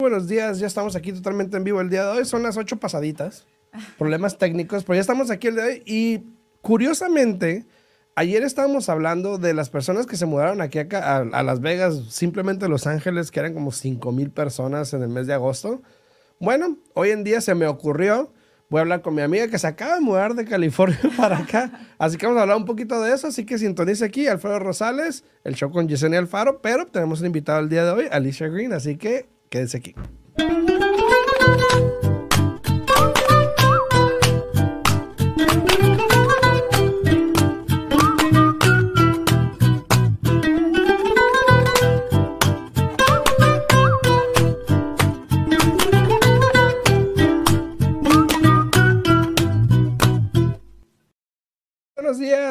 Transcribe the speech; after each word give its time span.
Buenos 0.00 0.26
días, 0.26 0.58
ya 0.58 0.66
estamos 0.66 0.96
aquí 0.96 1.12
totalmente 1.12 1.56
en 1.56 1.62
vivo 1.62 1.80
el 1.80 1.88
día 1.88 2.02
de 2.02 2.18
hoy. 2.18 2.24
Son 2.24 2.42
las 2.42 2.56
ocho 2.56 2.78
pasaditas. 2.78 3.46
Problemas 3.98 4.38
técnicos, 4.38 4.82
pero 4.82 4.96
ya 4.96 5.00
estamos 5.00 5.30
aquí 5.30 5.46
el 5.46 5.54
día 5.54 5.64
de 5.66 5.70
hoy. 5.70 5.82
Y 5.86 6.24
curiosamente, 6.62 7.64
ayer 8.16 8.42
estábamos 8.42 8.88
hablando 8.88 9.38
de 9.38 9.54
las 9.54 9.70
personas 9.70 10.06
que 10.06 10.16
se 10.16 10.26
mudaron 10.26 10.60
aquí 10.60 10.80
a, 10.80 11.18
a 11.18 11.42
Las 11.44 11.60
Vegas, 11.60 12.06
simplemente 12.08 12.68
Los 12.68 12.88
Ángeles, 12.88 13.30
que 13.30 13.38
eran 13.38 13.54
como 13.54 13.70
cinco 13.70 14.10
mil 14.10 14.32
personas 14.32 14.92
en 14.94 15.02
el 15.02 15.10
mes 15.10 15.28
de 15.28 15.34
agosto. 15.34 15.80
Bueno, 16.40 16.76
hoy 16.94 17.10
en 17.10 17.22
día 17.22 17.40
se 17.40 17.54
me 17.54 17.68
ocurrió, 17.68 18.32
voy 18.70 18.78
a 18.78 18.82
hablar 18.82 19.00
con 19.00 19.14
mi 19.14 19.22
amiga 19.22 19.46
que 19.46 19.60
se 19.60 19.68
acaba 19.68 19.94
de 19.94 20.00
mudar 20.00 20.34
de 20.34 20.44
California 20.44 20.98
para 21.16 21.38
acá. 21.38 21.70
Así 21.98 22.16
que 22.16 22.26
vamos 22.26 22.40
a 22.40 22.42
hablar 22.42 22.56
un 22.56 22.64
poquito 22.64 23.00
de 23.00 23.14
eso. 23.14 23.28
Así 23.28 23.46
que 23.46 23.58
sintonice 23.58 24.04
aquí 24.04 24.26
Alfredo 24.26 24.58
Rosales, 24.58 25.22
el 25.44 25.54
show 25.54 25.70
con 25.70 25.86
Yesenia 25.86 26.18
Alfaro, 26.18 26.60
pero 26.60 26.84
tenemos 26.84 27.20
un 27.20 27.26
invitado 27.26 27.60
el 27.60 27.68
día 27.68 27.84
de 27.84 27.92
hoy, 27.92 28.08
Alicia 28.10 28.48
Green. 28.48 28.72
Así 28.72 28.96
que 28.96 29.32
quédense 29.54 29.76
aquí. 29.76 29.94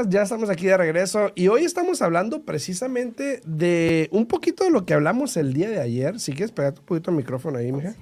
Ya 0.10 0.24
estamos 0.24 0.50
aquí 0.50 0.66
de 0.68 0.78
regreso 0.78 1.32
y 1.36 1.48
hoy 1.48 1.64
estamos 1.64 2.02
hablando 2.02 2.44
precisamente 2.44 3.42
de 3.46 4.10
un 4.12 4.26
poquito 4.28 4.64
de 4.64 4.72
lo 4.72 4.86
que 4.86 4.94
hablamos 4.94 5.38
el 5.38 5.54
día 5.54 5.70
de 5.70 5.80
ayer. 5.80 6.20
Si 6.20 6.32
quieres 6.34 6.52
pegarte 6.52 6.80
un 6.82 6.86
poquito 6.86 7.12
el 7.12 7.18
micrófono 7.18 7.58
ahí, 7.58 7.72
mija. 7.72 7.96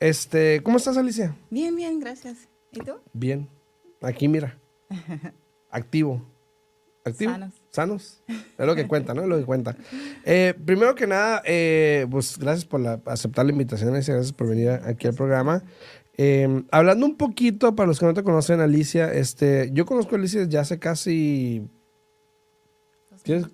Este, 0.00 0.62
¿cómo 0.62 0.76
estás, 0.76 0.96
Alicia? 0.96 1.34
Bien, 1.50 1.74
bien, 1.74 2.00
gracias. 2.00 2.48
¿Y 2.72 2.80
tú? 2.80 2.92
Bien. 3.12 3.48
Aquí, 4.02 4.28
mira. 4.28 4.58
Activo. 5.70 6.22
¿Activo? 7.04 7.32
Sanos. 7.32 7.54
Sanos. 7.70 8.22
Es 8.58 8.66
lo 8.66 8.74
que 8.74 8.86
cuenta, 8.88 9.14
¿no? 9.14 9.22
Es 9.22 9.28
lo 9.28 9.38
que 9.38 9.44
cuenta. 9.44 9.76
Eh, 10.24 10.54
primero 10.64 10.94
que 10.94 11.06
nada, 11.06 11.42
eh, 11.44 12.06
pues 12.10 12.38
gracias 12.38 12.64
por 12.64 12.80
la- 12.80 13.00
aceptar 13.06 13.44
la 13.46 13.52
invitación, 13.52 13.94
Alicia. 13.94 14.14
Gracias 14.14 14.32
por 14.32 14.48
venir 14.48 14.70
aquí 14.70 15.06
al 15.06 15.14
programa. 15.14 15.62
Eh, 16.18 16.62
hablando 16.70 17.04
un 17.06 17.16
poquito, 17.16 17.74
para 17.76 17.86
los 17.88 17.98
que 18.00 18.06
no 18.06 18.14
te 18.14 18.22
conocen, 18.22 18.60
Alicia, 18.60 19.12
este, 19.12 19.70
yo 19.72 19.84
conozco 19.84 20.14
a 20.14 20.18
Alicia 20.18 20.44
ya 20.44 20.60
hace 20.60 20.78
casi 20.78 21.68
¿Tienes- 23.22 23.46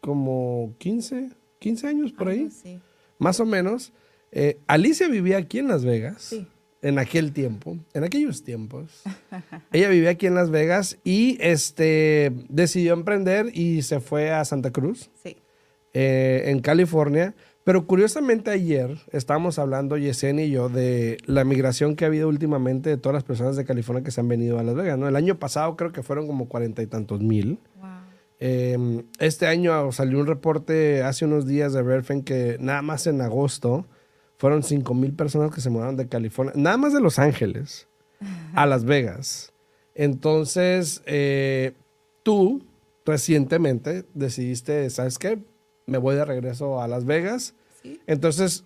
como 0.00 0.74
15, 0.78 1.30
15 1.58 1.86
años 1.86 2.12
por 2.12 2.28
ahí, 2.28 2.46
así. 2.48 2.80
más 3.18 3.38
o 3.40 3.44
menos. 3.46 3.92
Eh, 4.32 4.58
Alicia 4.66 5.08
vivía 5.08 5.38
aquí 5.38 5.58
en 5.58 5.68
Las 5.68 5.84
Vegas. 5.84 6.22
Sí. 6.22 6.46
En 6.82 6.98
aquel 6.98 7.32
tiempo, 7.34 7.76
en 7.92 8.04
aquellos 8.04 8.42
tiempos. 8.42 9.02
Ella 9.72 9.90
vivía 9.90 10.10
aquí 10.10 10.26
en 10.26 10.34
Las 10.34 10.50
Vegas 10.50 10.96
y 11.04 11.36
este, 11.40 12.32
decidió 12.48 12.94
emprender 12.94 13.50
y 13.54 13.82
se 13.82 14.00
fue 14.00 14.30
a 14.30 14.42
Santa 14.46 14.70
Cruz, 14.70 15.10
Sí. 15.22 15.36
eh, 15.92 16.44
en 16.46 16.60
California. 16.60 17.34
Pero 17.64 17.86
curiosamente 17.86 18.50
ayer 18.50 18.98
estábamos 19.12 19.58
hablando, 19.58 19.96
Yesenia 19.96 20.44
y 20.44 20.50
yo, 20.50 20.68
de 20.68 21.18
la 21.26 21.44
migración 21.44 21.94
que 21.94 22.04
ha 22.04 22.08
habido 22.08 22.28
últimamente 22.28 22.90
de 22.90 22.96
todas 22.96 23.14
las 23.14 23.24
personas 23.24 23.56
de 23.56 23.64
California 23.64 24.02
que 24.02 24.10
se 24.10 24.20
han 24.20 24.28
venido 24.28 24.58
a 24.58 24.62
Las 24.62 24.74
Vegas. 24.74 24.98
¿no? 24.98 25.06
El 25.06 25.16
año 25.16 25.38
pasado 25.38 25.76
creo 25.76 25.92
que 25.92 26.02
fueron 26.02 26.26
como 26.26 26.48
cuarenta 26.48 26.82
y 26.82 26.86
tantos 26.86 27.20
mil. 27.20 27.58
Wow. 27.78 27.88
Eh, 28.40 29.04
este 29.18 29.46
año 29.46 29.92
salió 29.92 30.18
un 30.18 30.26
reporte 30.26 31.02
hace 31.02 31.26
unos 31.26 31.46
días 31.46 31.74
de 31.74 31.82
Redfin 31.82 32.22
que 32.22 32.56
nada 32.58 32.80
más 32.80 33.06
en 33.06 33.20
agosto 33.20 33.86
fueron 34.40 34.62
5 34.62 34.94
mil 34.94 35.12
personas 35.12 35.54
que 35.54 35.60
se 35.60 35.68
mudaron 35.68 35.96
de 35.96 36.08
California, 36.08 36.54
nada 36.56 36.78
más 36.78 36.94
de 36.94 37.00
Los 37.02 37.18
Ángeles 37.18 37.86
a 38.54 38.64
Las 38.64 38.86
Vegas. 38.86 39.52
Entonces, 39.94 41.02
eh, 41.04 41.74
tú 42.22 42.64
recientemente 43.04 44.06
decidiste, 44.14 44.88
¿sabes 44.88 45.18
qué? 45.18 45.40
Me 45.84 45.98
voy 45.98 46.14
de 46.14 46.24
regreso 46.24 46.80
a 46.80 46.88
Las 46.88 47.04
Vegas. 47.04 47.54
Sí. 47.82 48.00
Entonces, 48.06 48.64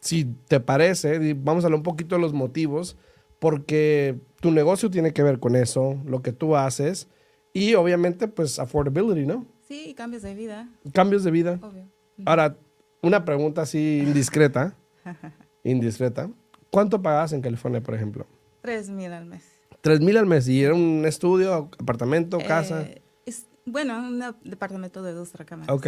si 0.00 0.24
te 0.48 0.60
parece, 0.60 1.34
vamos 1.34 1.64
a 1.64 1.66
hablar 1.68 1.78
un 1.78 1.82
poquito 1.84 2.14
de 2.16 2.20
los 2.20 2.32
motivos, 2.32 2.96
porque 3.38 4.18
tu 4.40 4.50
negocio 4.50 4.90
tiene 4.90 5.12
que 5.12 5.22
ver 5.22 5.38
con 5.38 5.56
eso, 5.56 6.00
lo 6.04 6.22
que 6.22 6.32
tú 6.32 6.56
haces, 6.56 7.08
y 7.52 7.74
obviamente, 7.74 8.28
pues, 8.28 8.58
affordability, 8.58 9.26
¿no? 9.26 9.46
Sí, 9.66 9.86
y 9.90 9.94
cambios 9.94 10.22
de 10.22 10.34
vida, 10.34 10.68
Cambios 10.92 11.24
de 11.24 11.30
vida. 11.30 11.58
obvio. 11.62 11.84
Ahora, 12.24 12.56
una 13.02 13.24
pregunta 13.24 13.62
así 13.62 14.00
indiscreta, 14.04 14.74
indiscreta. 15.64 16.30
¿Cuánto 16.70 17.00
pagabas 17.00 17.32
en 17.32 17.40
California, 17.40 17.80
por 17.82 17.94
ejemplo? 17.94 18.26
Tres 18.60 18.90
mil 18.90 19.12
al 19.12 19.24
mes. 19.26 19.44
Tres 19.80 20.00
mil 20.00 20.16
al 20.16 20.26
mes. 20.26 20.48
¿Y 20.48 20.62
era 20.62 20.74
un 20.74 21.04
estudio, 21.06 21.70
apartamento, 21.78 22.38
casa? 22.38 22.82
Eh, 22.82 23.02
es, 23.24 23.46
bueno, 23.64 23.96
un 23.98 24.22
departamento 24.44 25.02
de 25.02 25.12
dos 25.12 25.32
recámaras. 25.34 25.74
ok. 25.74 25.86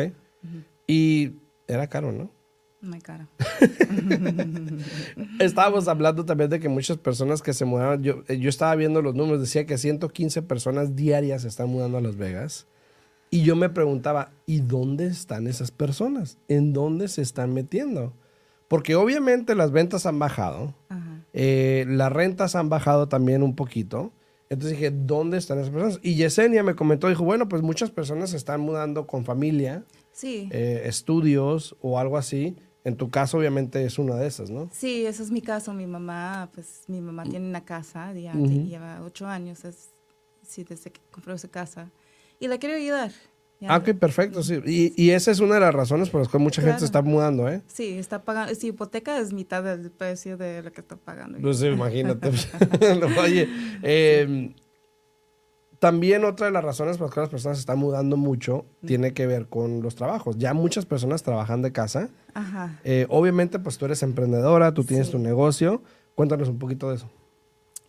Y 0.86 1.32
era 1.66 1.86
caro, 1.88 2.12
¿no? 2.12 2.30
Muy 2.82 3.00
caro. 3.00 3.26
Estábamos 5.38 5.88
hablando 5.88 6.24
también 6.24 6.50
de 6.50 6.60
que 6.60 6.68
muchas 6.68 6.96
personas 6.96 7.42
que 7.42 7.52
se 7.52 7.64
mudaron, 7.64 8.02
yo, 8.02 8.22
eh, 8.28 8.38
yo 8.38 8.48
estaba 8.48 8.74
viendo 8.74 9.02
los 9.02 9.14
números, 9.14 9.41
decía 9.41 9.66
que 9.66 9.78
115 9.78 10.42
personas 10.42 10.96
diarias 10.96 11.42
se 11.42 11.48
están 11.48 11.68
mudando 11.68 11.98
a 11.98 12.00
Las 12.00 12.16
Vegas. 12.16 12.66
Y 13.30 13.42
yo 13.42 13.54
me 13.54 13.68
preguntaba, 13.68 14.32
¿y 14.46 14.60
dónde 14.60 15.06
están 15.06 15.46
esas 15.46 15.70
personas? 15.70 16.38
¿En 16.48 16.72
dónde 16.72 17.06
se 17.08 17.22
están 17.22 17.54
metiendo? 17.54 18.12
Porque 18.66 18.97
obviamente 18.97 19.54
las 19.54 19.70
ventas 19.72 20.06
han 20.06 20.18
bajado, 20.18 20.74
eh, 21.32 21.84
las 21.88 22.12
rentas 22.12 22.56
han 22.56 22.68
bajado 22.68 23.08
también 23.08 23.42
un 23.42 23.54
poquito. 23.54 24.12
Entonces 24.48 24.78
dije, 24.78 24.91
¿dónde 24.91 25.38
están 25.38 25.58
esas 25.58 25.70
personas? 25.70 26.00
Y 26.02 26.16
Yesenia 26.16 26.64
me 26.64 26.74
comentó, 26.74 27.08
dijo, 27.08 27.24
bueno, 27.24 27.48
pues 27.48 27.62
muchas 27.62 27.91
personas 27.91 28.30
se 28.30 28.36
están 28.36 28.60
mudando 28.60 29.06
con 29.06 29.24
familia, 29.24 29.84
Sí. 30.10 30.48
eh, 30.50 30.82
estudios 30.86 31.76
o 31.80 32.00
algo 32.00 32.16
así. 32.16 32.56
En 32.82 32.96
tu 32.96 33.10
caso, 33.10 33.38
obviamente, 33.38 33.84
es 33.84 33.98
una 33.98 34.16
de 34.16 34.26
esas, 34.26 34.50
¿no? 34.50 34.70
Sí, 34.72 35.04
ese 35.04 35.22
es 35.22 35.30
mi 35.30 35.42
caso. 35.42 35.74
Mi 35.74 35.86
mamá, 35.86 36.48
pues 36.54 36.84
mi 36.88 37.00
mamá 37.00 37.24
tiene 37.24 37.46
una 37.46 37.64
casa, 37.64 38.12
ya 38.14 38.32
lleva 38.32 39.02
ocho 39.04 39.26
años, 39.26 39.64
es, 39.64 39.91
sí, 40.42 40.64
desde 40.64 40.91
que 40.91 41.00
compró 41.10 41.36
su 41.36 41.50
casa. 41.50 41.91
Y 42.38 42.48
la 42.48 42.58
quiero 42.58 42.76
ayudar. 42.76 43.12
Ah, 43.68 43.76
ok, 43.76 43.91
perfecto, 43.98 44.42
sí. 44.42 44.58
Y, 44.64 44.94
y 44.96 45.10
esa 45.10 45.30
es 45.30 45.41
una 45.41 45.56
de 45.56 45.60
las 45.60 45.74
razones 45.74 46.08
por 46.08 46.22
las 46.22 46.30
que 46.30 46.38
mucha 46.38 46.62
gente 46.62 46.78
se 46.78 46.86
está 46.86 47.02
mudando, 47.02 47.46
¿eh? 47.46 47.60
Sí, 47.66 47.98
está 47.98 48.22
pagando, 48.22 48.54
si 48.54 48.68
hipoteca 48.68 49.18
es 49.18 49.34
mitad 49.34 49.62
del 49.62 49.91
precio 49.91 50.38
de 50.38 50.62
lo 50.62 50.72
que 50.72 50.80
está 50.80 50.97
pagando. 50.97 51.38
Pues 51.38 51.62
imagínate. 51.62 52.30
Oye, 53.20 53.48
eh, 53.82 54.54
también 55.80 56.24
otra 56.24 56.46
de 56.46 56.52
las 56.52 56.62
razones 56.62 56.96
por 56.98 57.06
las 57.08 57.14
que 57.14 57.20
las 57.20 57.28
personas 57.30 57.56
se 57.58 57.60
están 57.62 57.78
mudando 57.78 58.16
mucho 58.16 58.64
tiene 58.86 59.12
que 59.14 59.26
ver 59.26 59.46
con 59.48 59.82
los 59.82 59.96
trabajos. 59.96 60.36
Ya 60.38 60.54
muchas 60.54 60.86
personas 60.86 61.22
trabajan 61.24 61.62
de 61.62 61.72
casa. 61.72 62.08
Ajá. 62.34 62.78
Eh, 62.84 63.06
obviamente, 63.08 63.58
pues 63.58 63.78
tú 63.78 63.86
eres 63.86 64.02
emprendedora, 64.04 64.72
tú 64.72 64.84
tienes 64.84 65.06
Sí. 65.06 65.12
tu 65.12 65.18
negocio. 65.18 65.82
Cuéntanos 66.14 66.48
un 66.48 66.58
poquito 66.58 66.91
de 66.91 66.96
eso. 66.96 67.10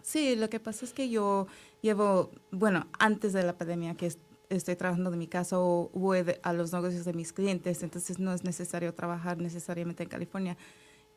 Sí, 0.01 0.35
lo 0.35 0.49
que 0.49 0.59
pasa 0.59 0.85
es 0.85 0.93
que 0.93 1.09
yo 1.09 1.47
llevo, 1.81 2.31
bueno, 2.51 2.87
antes 2.97 3.33
de 3.33 3.43
la 3.43 3.53
pandemia 3.53 3.93
que 3.95 4.07
es- 4.07 4.17
estoy 4.49 4.75
trabajando 4.75 5.11
de 5.11 5.17
mi 5.17 5.27
casa 5.27 5.59
o 5.59 5.89
voy 5.93 6.23
a 6.43 6.53
los 6.53 6.73
negocios 6.73 7.05
de 7.05 7.13
mis 7.13 7.31
clientes, 7.33 7.83
entonces 7.83 8.19
no 8.19 8.33
es 8.33 8.43
necesario 8.43 8.93
trabajar 8.93 9.37
necesariamente 9.37 10.03
en 10.03 10.09
California. 10.09 10.57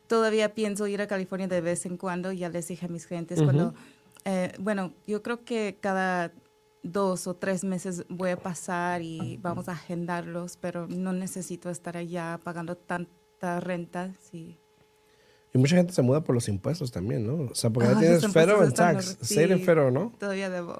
Todavía 0.07 0.53
pienso 0.53 0.87
ir 0.87 1.01
a 1.01 1.07
California 1.07 1.47
de 1.47 1.61
vez 1.61 1.85
en 1.85 1.97
cuando, 1.97 2.31
ya 2.31 2.49
les 2.49 2.67
dije 2.67 2.85
a 2.85 2.89
mis 2.89 3.07
clientes 3.07 3.41
cuando, 3.41 3.73
eh, 4.25 4.51
bueno, 4.59 4.91
yo 5.07 5.23
creo 5.23 5.43
que 5.43 5.77
cada 5.81 6.31
dos 6.85 7.25
o 7.27 7.35
tres 7.35 7.63
meses 7.63 8.05
voy 8.09 8.29
a 8.29 8.37
pasar 8.37 9.01
y 9.01 9.37
vamos 9.41 9.67
a 9.69 9.73
agendarlos, 9.73 10.57
pero 10.61 10.87
no 10.87 11.13
necesito 11.13 11.69
estar 11.69 11.97
allá 11.97 12.39
pagando 12.43 12.75
tanta 12.77 13.59
renta, 13.59 14.13
sí. 14.31 14.57
Y 15.53 15.57
mucha 15.57 15.77
gente 15.77 15.93
se 15.93 16.01
muda 16.01 16.21
por 16.21 16.35
los 16.35 16.49
impuestos 16.49 16.91
también, 16.91 17.25
¿no? 17.25 17.49
O 17.49 17.55
sea, 17.55 17.69
porque 17.69 17.87
ya 17.89 17.95
Ah, 17.95 17.99
tienes 17.99 18.23
los 18.23 18.33
federal 18.33 18.61
and 18.63 18.73
tax, 18.73 19.17
hor- 19.17 19.23
state 19.23 19.51
and 19.53 19.59
sí. 19.61 19.65
federal, 19.65 19.93
¿no? 19.93 20.11
Todavía 20.19 20.49
debo. 20.49 20.75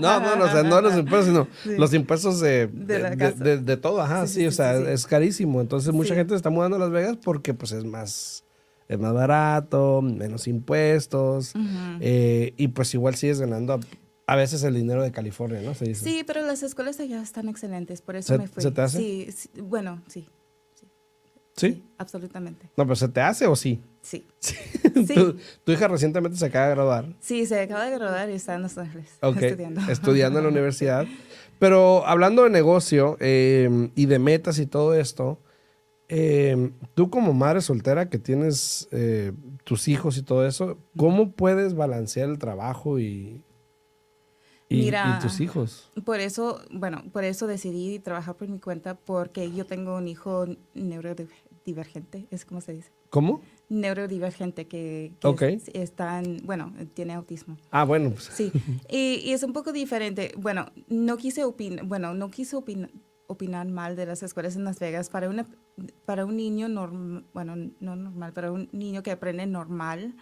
No, 0.00 0.20
no, 0.20 0.36
no, 0.36 0.44
o 0.44 0.48
sea, 0.50 0.62
no 0.64 0.80
los 0.80 0.96
impuestos, 0.98 1.26
sino 1.26 1.48
Sí. 1.62 1.78
los 1.78 1.94
impuestos 1.94 2.40
de, 2.40 2.66
De 2.66 3.32
de, 3.36 3.58
de- 3.58 3.76
todo, 3.76 4.00
ajá, 4.02 4.26
sí, 4.26 4.34
Sí, 4.34 4.40
sí, 4.40 4.46
o 4.48 4.50
sí, 4.50 4.56
sea, 4.56 4.78
sí, 4.78 4.84
sí. 4.84 4.90
es 4.90 5.06
carísimo. 5.06 5.60
Entonces, 5.60 5.92
mucha 5.94 6.10
Sí. 6.10 6.16
gente 6.16 6.30
se 6.30 6.36
está 6.36 6.50
mudando 6.50 6.76
a 6.76 6.80
Las 6.80 6.90
Vegas 6.90 7.18
porque, 7.22 7.54
pues, 7.54 7.70
es 7.70 7.84
más, 7.84 8.44
es 8.88 8.98
más 8.98 9.14
barato, 9.14 10.02
menos 10.02 10.48
impuestos, 10.48 11.54
Ujú. 11.54 11.64
eh, 12.00 12.52
y 12.56 12.68
pues 12.68 12.92
igual 12.94 13.14
sigues 13.14 13.38
ganando 13.40 13.78
a, 14.26 14.36
veces 14.36 14.62
el 14.64 14.74
dinero 14.74 15.02
de 15.02 15.12
California, 15.12 15.60
¿no? 15.62 15.74
Se 15.74 15.84
dice. 15.86 16.04
Sí, 16.04 16.24
pero 16.26 16.42
las 16.42 16.62
escuelas 16.62 16.98
allá 17.00 17.20
están 17.22 17.48
excelentes, 17.48 18.00
por 18.02 18.16
eso 18.16 18.34
¿Se- 18.34 18.38
me 18.38 18.48
fui. 18.48 18.62
se 18.62 18.70
te 18.70 18.80
hace? 18.80 18.98
Sí, 18.98 19.28
sí, 19.32 19.48
bueno, 19.60 20.02
sí, 20.08 20.26
¿Sí? 21.56 21.84
absolutamente. 21.98 22.68
No, 22.76 22.84
pero 22.84 22.96
¿se 22.96 23.08
te 23.08 23.20
hace 23.20 23.46
o 23.46 23.54
sí? 23.56 23.80
Sí. 24.02 24.26
Sí. 24.40 25.06
Sí. 25.06 25.14
tu, 25.14 25.36
tu 25.64 25.72
hija 25.72 25.88
recientemente 25.88 26.36
se 26.38 26.46
acaba 26.46 26.66
de 26.68 26.74
graduar. 26.74 27.06
Sí, 27.20 27.46
se 27.46 27.58
acaba 27.60 27.86
de 27.86 27.96
graduar 27.98 28.28
y 28.30 28.34
está 28.34 28.54
en 28.54 28.62
Los 28.62 28.76
Ángeles 28.78 29.08
estudiando. 29.22 29.80
estudiando 29.90 30.38
en 30.40 30.44
la 30.44 30.50
universidad. 30.52 31.06
Pero 31.58 32.06
hablando 32.06 32.44
de 32.44 32.50
negocio 32.50 33.16
eh, 33.20 33.90
y 33.94 34.06
de 34.06 34.18
metas 34.18 34.58
y 34.58 34.66
todo 34.66 34.94
esto, 34.94 35.40
eh, 36.08 36.70
tú 36.94 37.08
como 37.10 37.32
madre 37.32 37.60
soltera 37.60 38.10
que 38.10 38.18
tienes 38.18 38.88
eh, 38.92 39.32
tus 39.64 39.88
hijos 39.88 40.18
y 40.18 40.22
todo 40.22 40.46
eso, 40.46 40.76
¿cómo 40.96 41.32
puedes 41.32 41.74
balancear 41.74 42.28
el 42.28 42.38
trabajo 42.38 42.98
y, 43.00 43.42
y, 44.74 44.84
Mira, 44.84 45.16
y 45.18 45.22
tus 45.22 45.40
hijos? 45.40 45.90
Por 46.04 46.20
eso, 46.20 46.60
bueno, 46.70 47.02
por 47.12 47.24
eso 47.24 47.46
decidí 47.46 47.98
trabajar 47.98 48.36
por 48.36 48.48
mi 48.48 48.58
cuenta 48.58 48.94
porque 48.94 49.52
yo 49.52 49.64
tengo 49.66 49.96
un 49.96 50.08
hijo 50.08 50.46
neurodivergente, 50.74 52.26
es 52.30 52.44
como 52.44 52.60
se 52.60 52.72
dice. 52.74 52.90
¿Cómo? 53.10 53.40
Neurodivergente 53.68 54.66
que, 54.66 55.12
que 55.20 55.26
Ok. 55.26 55.42
es- 55.42 55.68
está 55.72 56.18
en- 56.18 56.42
bueno, 56.44 56.72
tiene 56.94 57.14
autismo. 57.14 57.56
Ah, 57.70 57.84
bueno, 57.84 58.10
pues. 58.10 58.24
Sí, 58.24 58.52
y, 58.90 59.20
y 59.24 59.32
es 59.32 59.42
un 59.42 59.52
poco 59.52 59.72
diferente. 59.72 60.32
Bueno, 60.36 60.66
no 60.88 61.16
quise 61.16 61.44
opinar, 61.44 61.84
bueno, 61.86 62.14
no 62.14 62.30
quise 62.30 62.56
opin- 62.56 62.90
opinar 63.26 63.66
mal 63.68 63.96
de 63.96 64.06
las 64.06 64.22
escuelas 64.22 64.56
en 64.56 64.64
Las 64.64 64.78
Vegas 64.78 65.08
para 65.08 65.28
una 65.30 65.46
para 66.04 66.24
un 66.24 66.36
niño 66.36 66.68
normal, 66.68 67.24
bueno, 67.34 67.56
no 67.80 67.96
normal, 67.96 68.32
para 68.32 68.52
un 68.52 68.68
niño 68.70 69.02
que 69.02 69.10
aprende 69.10 69.44
normal, 69.46 70.14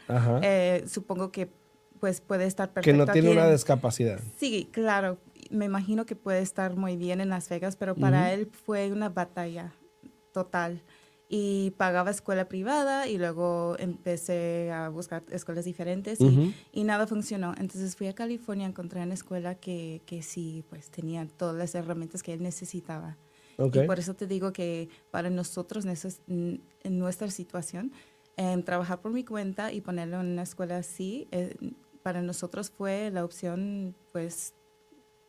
eh, 0.43 0.85
supongo 0.87 1.31
que 1.31 1.51
pues 2.03 2.21
puede 2.21 2.47
estar 2.47 2.71
que 2.71 2.75
perfecto. 2.75 3.07
no 3.07 3.13
tiene 3.13 3.29
aquí 3.29 3.37
una 3.37 3.47
en- 3.47 3.53
discapacidad. 3.53 4.19
Sí, 4.37 4.69
claro. 4.73 5.19
Me 5.51 5.67
imagino 5.67 6.05
que 6.05 6.17
puede 6.17 6.41
estar 6.41 6.75
muy 6.75 6.97
bien 6.97 7.21
en 7.21 7.29
Las 7.29 7.49
Vegas, 7.49 7.77
pero 7.77 7.95
para 7.95 8.33
él 8.33 8.51
fue 8.51 8.91
una 8.91 9.09
batalla 9.09 9.73
total. 10.33 10.83
Y 11.29 11.71
pagaba 11.77 12.11
escuela 12.11 12.49
privada 12.49 13.07
y 13.07 13.19
luego 13.19 13.77
empecé 13.79 14.73
a 14.73 14.89
buscar 14.89 15.23
escuelas 15.31 15.65
diferentes 15.65 16.19
y, 16.73 16.83
nada 16.83 17.07
funcionó. 17.07 17.55
Entonces 17.57 17.95
fui 17.95 18.09
a 18.09 18.15
California, 18.17 18.67
encontré 18.67 19.01
una 19.01 19.15
escuela 19.15 19.55
que, 19.55 20.03
que 20.05 20.25
sí, 20.25 20.65
pues 20.71 20.91
tenía 20.91 21.25
todas 21.29 21.55
las 21.55 21.73
herramientas 21.77 22.25
que 22.25 22.33
él 22.33 22.43
necesitaba. 22.43 23.17
Ok. 23.59 23.77
Y 23.77 23.87
por 23.87 24.01
eso 24.01 24.15
te 24.15 24.27
digo 24.27 24.53
que 24.53 24.89
para 25.13 25.31
nosotros, 25.31 25.85
en 26.27 26.63
nuestra 26.99 27.31
situación, 27.31 27.93
em, 28.37 28.61
trabajar 28.65 29.01
por 29.01 29.13
mi 29.13 29.25
cuenta 29.25 29.73
y 29.73 29.81
ponerlo 29.83 30.21
en 30.21 30.27
una 30.33 30.43
escuela 30.43 30.79
así, 30.79 31.29
eh, 31.31 31.55
para 32.03 32.23
nosotros 32.23 32.71
fue 32.71 33.11
la 33.11 33.25
opción, 33.25 33.95
pues, 34.13 34.55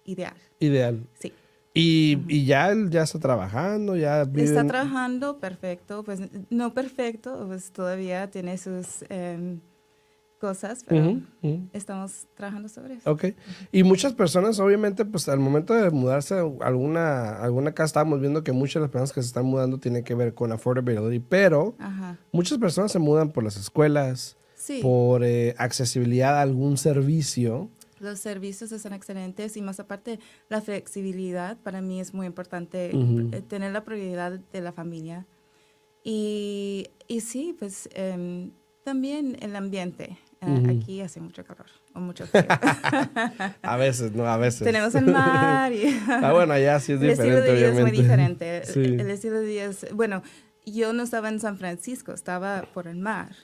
ideal. 0.06 0.36
Ideal. 0.60 1.08
Sí. 1.20 1.34
Y, 1.74 2.20
y 2.28 2.46
ya 2.46 2.70
él 2.72 2.92
ya 2.92 3.02
está 3.02 3.20
trabajando, 3.20 3.96
ya 3.96 4.22
Está 4.36 4.66
trabajando 4.68 5.40
perfecto, 5.40 6.04
pues 6.04 6.20
no 6.52 6.74
perfecto, 6.74 7.46
pues 7.48 7.72
todavía 7.72 8.30
tiene 8.30 8.60
sus 8.60 9.04
em, 9.10 9.60
cosas, 10.40 10.84
pero 10.86 11.02
Ujú, 11.02 11.22
ujú. 11.42 11.70
estamos 11.74 12.28
trabajando 12.36 12.70
sobre 12.70 12.96
eso. 12.96 13.10
Ok. 13.10 13.26
Y 13.72 13.84
muchas 13.84 14.14
personas, 14.14 14.60
obviamente, 14.60 15.04
pues 15.04 15.28
al 15.30 15.40
momento 15.40 15.74
de 15.74 15.90
mudarse 15.90 16.36
a 16.36 16.42
alguna, 16.68 17.38
alguna 17.42 17.72
casa, 17.72 17.86
estábamos 17.86 18.20
viendo 18.20 18.44
que 18.44 18.52
muchas 18.52 18.76
de 18.76 18.80
las 18.82 18.90
personas 18.92 19.14
que 19.14 19.22
se 19.22 19.28
están 19.28 19.46
mudando 19.46 19.80
tienen 19.80 20.04
que 20.04 20.14
ver 20.14 20.36
con 20.36 20.52
affordability, 20.52 21.20
pero 21.20 21.76
Ajá. 21.80 22.20
muchas 22.32 22.60
personas 22.60 22.92
se 22.92 23.00
mudan 23.00 23.32
por 23.32 23.44
las 23.44 23.58
escuelas, 23.58 24.38
Sí. 24.66 24.80
por 24.82 25.26
eh, 25.26 25.56
accesibilidad 25.58 26.38
a 26.38 26.42
algún 26.42 26.78
servicio. 26.78 27.70
Los 28.00 28.20
servicios 28.20 28.72
están 28.72 28.94
excelentes 28.94 29.58
y 29.58 29.62
más 29.62 29.80
aparte 29.82 30.20
la 30.48 30.62
flexibilidad 30.62 31.58
para 31.58 31.82
mí 31.82 32.00
es 32.00 32.14
muy 32.14 32.26
importante 32.28 32.92
Ujú. 32.94 33.30
eh, 33.34 33.42
tener 33.42 33.74
la 33.74 33.84
prioridad 33.84 34.32
de 34.54 34.62
la 34.62 34.72
familia. 34.72 35.26
Y, 36.04 36.88
y 37.08 37.22
sí, 37.22 37.56
pues 37.58 37.90
em, 37.94 38.52
también 38.84 39.38
el 39.42 39.56
ambiente. 39.56 40.18
Eh, 40.42 40.46
Ujú. 40.46 40.72
Aquí 40.82 41.00
hace 41.02 41.20
mucho 41.22 41.44
calor 41.46 41.68
o 41.94 42.00
mucho 42.00 42.26
frío. 42.28 42.44
A 43.62 43.78
veces, 43.78 44.12
¿no? 44.14 44.26
A 44.28 44.38
veces. 44.38 44.64
Tenemos 44.64 44.94
el 44.96 45.06
mar 45.06 45.72
y 45.72 45.86
Ah, 46.10 46.32
bueno, 46.34 46.54
allá 46.54 46.80
sí 46.80 46.94
es 46.94 47.02
el 47.02 47.10
estilo 47.12 47.36
diferente, 47.42 47.52
de 47.52 47.58
vida 47.58 47.68
es 47.68 47.74
muy 47.74 47.82
obviamente. 47.84 48.02
diferente. 48.02 48.66
Sí. 48.66 48.80
El, 48.80 49.00
el 49.02 49.10
estilo 49.12 49.40
de 49.40 49.46
vida 49.46 49.64
es, 49.66 49.94
bueno, 49.94 50.22
yo 50.66 50.94
no 50.94 51.04
estaba 51.04 51.30
en 51.30 51.40
San 51.40 51.58
Francisco, 51.58 52.14
estaba 52.14 52.68
por 52.74 52.88
el 52.88 52.98
mar 52.98 53.36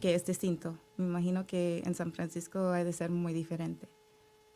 que 0.00 0.14
es 0.14 0.24
distinto. 0.26 0.76
Me 0.96 1.06
imagino 1.06 1.46
que 1.46 1.82
en 1.84 1.94
San 1.94 2.12
Francisco 2.12 2.58
ha 2.70 2.84
de 2.84 2.92
ser 2.92 3.10
muy 3.10 3.32
diferente. 3.32 3.88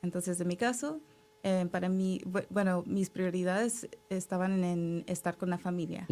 Entonces, 0.02 0.40
en 0.40 0.48
mi 0.48 0.56
caso, 0.56 1.00
eh, 1.42 1.66
para 1.70 1.88
mí, 1.88 2.20
bu- 2.26 2.46
bueno, 2.50 2.82
mis 2.86 3.10
prioridades 3.10 3.88
estaban 4.10 4.62
en 4.64 5.04
estar 5.06 5.36
con 5.36 5.48
la 5.50 5.58
familia 5.58 6.06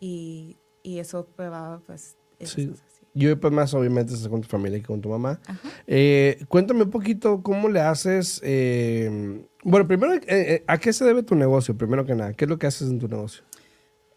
y, 0.00 0.56
y 0.82 0.98
eso 0.98 1.26
probaba, 1.36 1.80
pues, 1.86 2.16
esas 2.38 2.54
Sí. 2.54 2.66
cosas. 2.68 2.84
sí. 2.98 3.06
Yo 3.14 3.40
pues 3.40 3.50
más 3.52 3.72
obviamente 3.72 4.12
estás 4.12 4.28
con 4.28 4.42
tu 4.42 4.48
familia 4.48 4.78
que 4.78 4.84
con 4.86 5.00
tu 5.00 5.08
mamá. 5.08 5.40
Eh, 5.86 6.44
cuéntame 6.48 6.82
un 6.82 6.90
poquito 6.90 7.42
cómo 7.42 7.68
le 7.70 7.80
haces. 7.80 8.40
eh, 8.44 9.42
bueno, 9.64 9.88
primero, 9.88 10.12
eh, 10.14 10.20
eh, 10.28 10.64
¿a 10.66 10.76
qué 10.78 10.92
se 10.92 11.04
debe 11.04 11.22
tu 11.22 11.34
negocio? 11.34 11.74
Primero 11.76 12.04
que 12.04 12.14
nada, 12.14 12.34
¿qué 12.34 12.44
es 12.44 12.48
lo 12.50 12.58
que 12.58 12.66
haces 12.66 12.90
en 12.90 12.98
tu 12.98 13.08
negocio? 13.08 13.42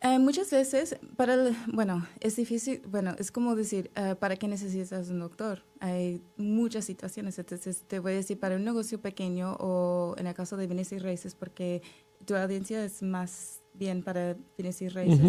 Eh, 0.02 0.18
muchas 0.18 0.50
veces, 0.50 0.96
para 1.18 1.34
el- 1.34 1.56
bueno, 1.74 2.08
es 2.22 2.38
difícil, 2.38 2.82
bueno, 2.88 3.16
es 3.20 3.32
como 3.32 3.54
decir, 3.56 3.92
eh, 3.96 4.16
¿para 4.18 4.38
qué 4.38 4.48
necesitas 4.48 5.10
un 5.10 5.20
doctor? 5.20 5.64
Hay 5.82 6.22
muchas 6.38 6.86
situaciones, 6.86 7.38
entonces 7.38 7.84
te 7.86 8.00
voy 8.00 8.14
a 8.14 8.16
decir, 8.16 8.40
para 8.40 8.56
un 8.56 8.64
negocio 8.64 9.02
pequeño 9.02 9.58
o 9.60 10.16
en 10.18 10.28
el 10.28 10.34
caso 10.34 10.56
de 10.56 10.68
bienes 10.68 10.94
y 10.94 11.00
raíces, 11.00 11.36
porque 11.36 11.82
tu 12.26 12.34
audiencia 12.36 12.84
es 12.86 13.02
más 13.04 13.60
bien 13.74 14.02
para 14.02 14.38
bienes 14.58 14.82
y 14.82 14.88
raíces. 14.88 15.20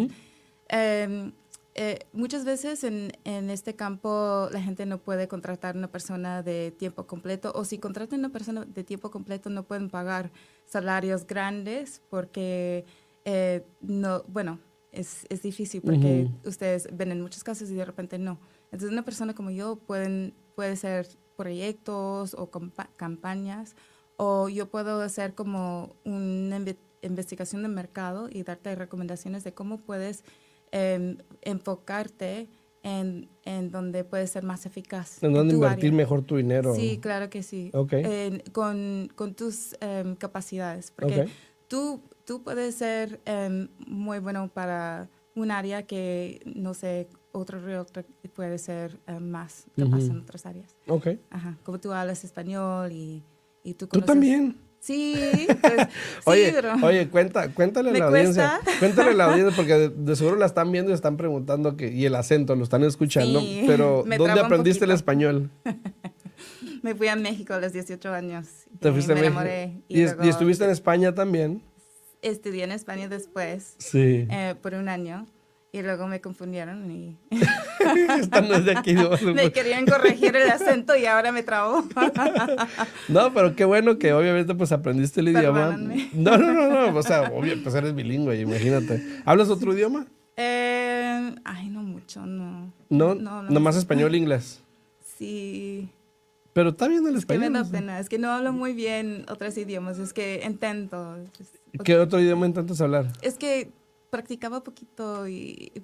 Eh, 0.69 1.32
eh, 1.75 1.99
muchas 2.12 2.44
veces 2.44 2.84
en, 2.84 3.12
en 3.25 3.50
este 3.50 3.75
campo 3.75 4.49
la 4.52 4.61
gente 4.62 4.87
no 4.87 4.99
puede 4.99 5.26
contratar 5.26 5.76
una 5.76 5.90
persona 5.90 6.43
de 6.44 6.70
tiempo 6.72 7.06
completo 7.08 7.52
o 7.55 7.64
si 7.64 7.78
contratan 7.78 8.20
una 8.20 8.28
persona 8.31 8.64
de 8.64 8.84
tiempo 8.84 9.11
completo 9.11 9.50
no 9.50 9.62
pueden 9.64 9.88
pagar 9.88 10.31
salarios 10.67 11.26
grandes 11.26 12.02
porque 12.11 12.84
eh, 13.25 13.64
no, 13.81 14.22
bueno, 14.28 14.58
es, 14.93 15.26
es 15.28 15.43
difícil 15.43 15.82
porque 15.82 16.28
ustedes 16.44 16.88
ven 16.93 17.12
en 17.12 17.20
muchos 17.22 17.44
casos 17.44 17.70
y 17.70 17.75
de 17.75 17.84
repente 17.84 18.19
no. 18.19 18.38
Entonces 18.64 18.90
una 18.90 19.05
persona 19.05 19.34
como 19.34 19.50
yo 19.50 19.76
pueden, 19.76 20.34
puede 20.55 20.76
ser 20.76 21.06
proyectos 21.37 22.34
o 22.34 22.50
campañas 22.96 23.75
o 24.17 24.49
yo 24.49 24.69
puedo 24.70 25.00
hacer 25.00 25.34
como 25.34 25.94
una 26.05 26.58
inve- 26.58 26.76
investigación 27.02 27.62
de 27.62 27.69
mercado 27.69 28.28
y 28.31 28.43
darte 28.43 28.75
recomendaciones 28.75 29.44
de 29.44 29.55
cómo 29.55 29.78
puedes 29.78 30.22
em, 30.72 31.17
enfocarte 31.43 32.49
en, 32.82 33.28
en 33.44 33.70
donde 33.70 34.05
puedes 34.05 34.31
ser 34.31 34.43
más 34.43 34.67
eficaz. 34.67 35.22
¿En 35.22 35.32
dónde 35.32 35.52
tu 35.55 35.56
invertir 35.58 35.87
área. 35.90 35.96
mejor 35.96 36.22
tu 36.22 36.37
dinero? 36.37 36.75
Sí, 36.75 36.99
claro 36.99 37.28
que 37.31 37.43
sí. 37.43 37.70
Con, 38.52 39.11
con 39.14 39.34
tus 39.34 39.76
em, 39.81 40.14
capacidades. 40.17 40.90
Porque 40.90 41.26
tú, 41.69 42.02
tú 42.31 42.44
puedes 42.44 42.77
ser 42.77 43.21
em, 43.25 43.67
muy 43.88 44.21
bueno 44.21 44.49
para 44.55 45.09
un 45.35 45.50
área 45.50 45.82
que, 45.82 46.41
no 46.44 46.75
sé, 46.75 47.09
otro 47.32 47.59
realtor 47.61 48.05
puede 48.32 48.56
ser 48.59 49.00
em, 49.09 49.21
más 49.29 49.65
capaz 49.77 49.97
Ujú. 49.97 50.12
en 50.12 50.21
otras 50.21 50.46
áreas. 50.46 50.77
Ok. 50.87 51.08
Ajá, 51.29 51.56
como 51.65 51.81
tú 51.81 51.93
hablas 51.93 52.22
español 52.22 52.93
y, 52.93 53.25
y 53.65 53.75
tú 53.75 53.89
Tú 53.89 53.99
conoces- 53.99 54.06
también. 54.06 54.56
Sí, 54.79 55.17
pues, 55.60 55.75
sí, 55.89 55.89
Oye, 56.25 56.53
pero 56.55 56.75
oye, 56.87 57.08
cuenta, 57.08 57.53
cuéntale 57.53 57.91
a 57.91 57.93
¿Me 57.94 57.99
la 57.99 58.06
audiencia. 58.06 58.60
cuesta? 58.63 58.79
Cuéntale 58.79 59.10
a 59.10 59.15
la 59.15 59.25
audiencia 59.25 59.56
porque 59.56 59.72
de, 59.75 59.89
de 59.89 60.15
seguro 60.15 60.37
la 60.37 60.46
están 60.46 60.70
viendo 60.70 60.93
y 60.93 60.94
están 60.94 61.17
preguntando 61.17 61.77
que, 61.77 61.91
y 61.93 62.06
el 62.06 62.15
acento 62.15 62.55
lo 62.55 62.63
están 62.63 62.84
escuchando. 62.84 63.41
Sí, 63.41 63.65
pero 63.67 64.05
¿dónde 64.06 64.39
aprendiste 64.41 64.84
el 64.84 64.93
español? 64.93 65.51
me 66.82 66.94
fui 66.94 67.08
a 67.08 67.17
México 67.17 67.55
a 67.55 67.58
los 67.58 67.72
18 67.72 68.13
años. 68.13 68.46
Te 68.79 68.89
y 68.89 68.93
fuiste 68.93 69.13
a 69.13 69.15
me 69.17 69.20
México. 69.22 69.41
enamoré. 69.41 69.82
Y, 69.89 69.99
y 70.01 70.05
luego 70.05 70.22
estuviste 70.22 70.65
en 70.65 70.70
España 70.70 71.13
también. 71.13 71.60
Estudié 72.22 72.65
en 72.65 72.72
España 72.72 73.08
después, 73.08 73.74
Sí. 73.79 74.27
eh, 74.31 74.55
por 74.60 74.74
un 74.74 74.89
año. 74.89 75.27
Y 75.72 75.82
luego 75.82 76.08
me 76.08 76.20
confundieron 76.20 76.91
y 76.91 77.17
Esta 78.20 78.41
no 78.41 78.56
es 78.56 78.65
de 78.65 78.72
aquí. 78.77 78.93
¿no? 78.94 79.10
me 79.34 79.53
querían 79.53 79.86
corregir 79.86 80.34
el 80.34 80.50
acento 80.50 80.96
y 80.96 81.06
ahora 81.06 81.31
me 81.31 81.44
trabó. 81.44 81.84
No, 83.08 83.32
pero 83.32 83.55
qué 83.55 83.65
bueno 83.65 83.96
que 83.98 84.12
obviamente 84.12 84.55
pues 84.56 84.72
aprendiste 84.72 85.20
el 85.20 85.29
idioma. 85.29 85.77
No, 86.12 86.36
no, 86.39 86.53
no, 86.53 86.91
no. 86.91 86.98
O 86.98 87.03
sea, 87.03 87.31
obvio, 87.32 87.55
pues 87.62 87.74
eres 87.77 87.94
bilingüe, 87.94 88.41
imagínate. 88.41 89.00
¿Hablas 89.24 89.48
otro 89.48 89.72
idioma? 89.72 90.06
Eh, 90.36 91.34
ay, 91.44 91.69
no 91.69 91.82
mucho, 91.82 92.27
no. 92.27 92.72
No, 92.89 93.15
no, 93.15 93.43
no. 93.43 93.50
nomás 93.50 93.77
español 93.77 94.15
e 94.15 94.19
inglés. 94.19 94.60
Sí, 95.19 95.89
Pero 96.53 96.71
está 96.71 96.89
bien 96.89 97.07
el 97.07 97.17
es 97.17 97.27
que 97.27 97.39
me 97.39 97.47
español. 97.47 97.65
da 97.65 97.71
pena. 97.71 98.01
Es 98.01 98.09
que 98.09 98.19
no 98.19 98.31
hablo 98.31 98.53
muy 98.53 98.73
bien 98.73 99.25
otros 99.31 99.57
idiomas. 99.57 99.99
Es 99.99 100.13
que 100.13 100.43
intento. 100.45 101.17
Es- 101.39 101.59
¿Qué 101.85 101.97
otro 101.97 102.21
idioma 102.21 102.47
intentas 102.47 102.81
hablar? 102.81 103.07
Es 103.23 103.37
que 103.37 103.71
practicaba 104.11 104.63
poquito 104.63 105.29
y 105.29 105.73
y 105.75 105.83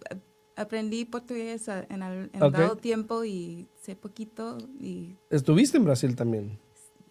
aprendí 0.57 1.05
portugués 1.05 1.69
en, 1.69 2.03
al- 2.03 2.31
en 2.33 2.43
Ok. 2.43 2.53
dado 2.53 2.77
tiempo 2.77 3.25
y 3.25 3.69
sé 3.83 3.95
poquito 3.95 4.57
y 4.81 5.15
Estuviste 5.31 5.77
en 5.77 5.85
Brasil 5.85 6.17
también. 6.17 6.59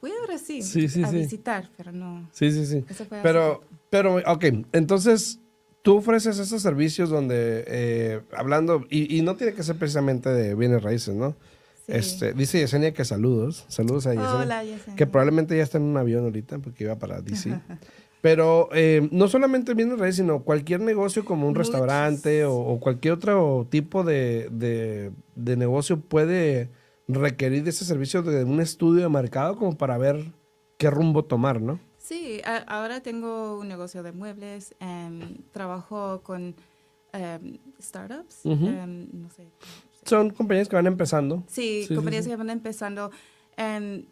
fui 0.01 0.11
a 0.11 0.25
Brasil 0.27 0.61
Sí, 0.63 0.89
sí, 0.89 1.03
a 1.03 1.09
sí. 1.09 1.17
visitar, 1.17 1.69
pero 1.77 1.91
no. 1.91 2.27
Sí, 2.33 2.51
sí, 2.51 2.65
sí. 2.65 2.83
Eso 2.89 3.05
fue 3.05 3.19
hace 3.19 3.23
Pero, 3.23 3.63
pero, 3.89 4.15
ok, 4.25 4.45
entonces 4.73 5.39
tú 5.83 5.97
ofreces 5.97 6.39
esos 6.39 6.61
servicios 6.61 7.09
donde, 7.11 7.63
eh, 7.67 8.21
hablando, 8.35 8.83
y, 8.89 9.15
y 9.17 9.21
no 9.21 9.35
tiene 9.35 9.53
que 9.53 9.63
ser 9.63 9.77
precisamente 9.77 10.29
de 10.29 10.55
bienes 10.55 10.81
raíces, 10.83 11.13
¿no? 11.15 11.35
Sí. 11.85 11.91
Este, 11.91 12.33
dice 12.33 12.59
Yesenia 12.59 12.93
que 12.93 13.05
saludos, 13.05 13.65
saludos 13.67 14.07
a 14.07 14.11
Yesenia. 14.13 14.35
Hola, 14.37 14.63
Yesenia. 14.63 14.95
Que 14.95 15.05
probablemente 15.05 15.55
ya 15.55 15.63
está 15.63 15.77
en 15.77 15.83
un 15.83 15.97
avión 15.97 16.23
ahorita 16.23 16.57
porque 16.59 16.83
iba 16.85 16.95
para 16.97 17.21
DC. 17.21 17.59
Pero 18.21 18.69
eh, 18.73 19.07
no 19.11 19.27
solamente 19.27 19.75
bienes 19.75 19.99
raíces, 19.99 20.17
sino 20.17 20.41
cualquier 20.43 20.81
negocio 20.81 21.23
como 21.25 21.45
un 21.47 21.53
Muchos. 21.53 21.67
restaurante 21.67 22.43
o, 22.45 22.55
o 22.57 22.79
cualquier 22.79 23.13
otro 23.13 23.67
tipo 23.69 24.03
de, 24.03 24.49
de- 24.51 25.11
de 25.35 25.57
negocio 25.57 25.99
puede 25.99 26.71
requerir 27.07 27.63
de 27.63 27.69
ese 27.69 27.85
servicio 27.85 28.23
de 28.23 28.43
un 28.45 28.59
estudio 28.61 29.03
de 29.03 29.09
mercado 29.09 29.55
como 29.55 29.77
para 29.77 29.99
ver 29.99 30.25
qué 30.79 30.89
rumbo 30.89 31.23
tomar, 31.25 31.61
¿no? 31.61 31.79
Sí, 31.99 32.41
a- 32.45 32.57
ahora 32.67 33.01
tengo 33.01 33.59
un 33.59 33.67
negocio 33.67 34.01
de 34.01 34.11
muebles, 34.11 34.73
em, 34.79 35.37
trabajo 35.51 36.21
con 36.23 36.55
em, 37.13 37.59
startups, 37.79 38.43
em, 38.45 39.07
no 39.13 39.29
sé. 39.29 39.47
Son 40.05 40.29
compañías 40.29 40.69
que 40.69 40.75
van 40.75 40.87
empezando. 40.87 41.43
Sí, 41.47 41.85
Sí, 41.87 41.95
compañías 41.95 42.23
sí. 42.25 42.29
que 42.29 42.35
van 42.35 42.49
empezando, 42.49 43.11
em, 43.57 44.05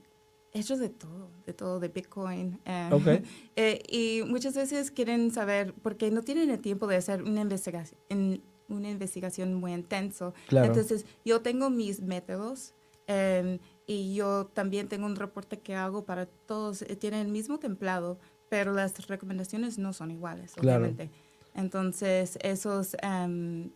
hechos 0.53 0.79
de 0.79 0.89
todo, 0.89 1.29
de 1.45 1.53
todo, 1.53 1.79
de 1.79 1.87
Bitcoin. 1.87 2.59
em, 2.65 2.91
Ok. 2.93 3.07
eh, 3.55 3.81
y 3.89 4.23
muchas 4.27 4.55
veces 4.55 4.91
quieren 4.91 5.31
saber, 5.31 5.73
porque 5.81 6.11
no 6.11 6.21
tienen 6.21 6.49
el 6.49 6.59
tiempo 6.59 6.87
de 6.87 6.95
hacer 6.97 7.23
una 7.23 7.41
investigación, 7.41 7.99
en- 8.09 8.41
una 8.69 8.89
investigación 8.89 9.53
muy 9.55 9.73
intenso. 9.73 10.33
Claro. 10.47 10.67
Entonces, 10.67 11.05
yo 11.25 11.41
tengo 11.41 11.69
mis 11.69 12.01
métodos 12.01 12.73
em, 13.07 13.59
y 13.85 14.15
yo 14.15 14.45
también 14.53 14.87
tengo 14.87 15.05
un 15.05 15.15
reporte 15.17 15.59
que 15.59 15.75
hago 15.75 16.05
para 16.05 16.25
todos. 16.25 16.81
eh, 16.83 16.95
tienen 16.95 17.19
el 17.27 17.31
mismo 17.31 17.59
templado, 17.59 18.17
pero 18.49 18.71
las 18.73 19.07
recomendaciones 19.07 19.77
no 19.77 19.91
son 19.93 20.09
iguales, 20.11 20.53
Claro. 20.53 20.85
obviamente. 20.85 21.11
Entonces, 21.53 22.37
eso 22.41 22.79
es 22.79 22.95
em, 23.01 23.69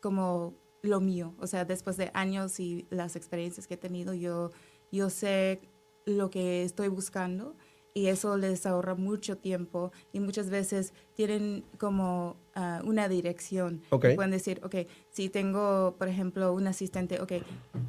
como 0.00 0.54
lo 0.82 1.00
mío. 1.00 1.34
O 1.38 1.46
sea, 1.46 1.64
después 1.64 1.96
de 1.96 2.10
años 2.12 2.60
y 2.60 2.86
las 2.90 3.16
experiencias 3.16 3.66
que 3.66 3.74
he 3.74 3.78
tenido, 3.78 4.14
yo, 4.14 4.50
yo 4.90 5.08
sé 5.08 5.60
lo 6.04 6.30
que 6.30 6.64
estoy 6.64 6.88
buscando 6.88 7.54
y 7.94 8.06
eso 8.06 8.36
les 8.36 8.64
ahorra 8.66 8.94
mucho 8.94 9.36
tiempo 9.36 9.92
y 10.12 10.20
muchas 10.20 10.50
veces 10.50 10.92
tienen 11.14 11.64
como 11.78 12.36
ah, 12.54 12.80
una 12.84 13.08
dirección. 13.08 13.82
Ok. 13.90 14.06
Y 14.12 14.14
pueden 14.14 14.30
decir, 14.30 14.60
ok, 14.64 14.76
si 15.10 15.28
tengo, 15.28 15.94
por 15.98 16.08
ejemplo, 16.08 16.52
un 16.52 16.66
asistente, 16.66 17.20
ok, 17.20 17.32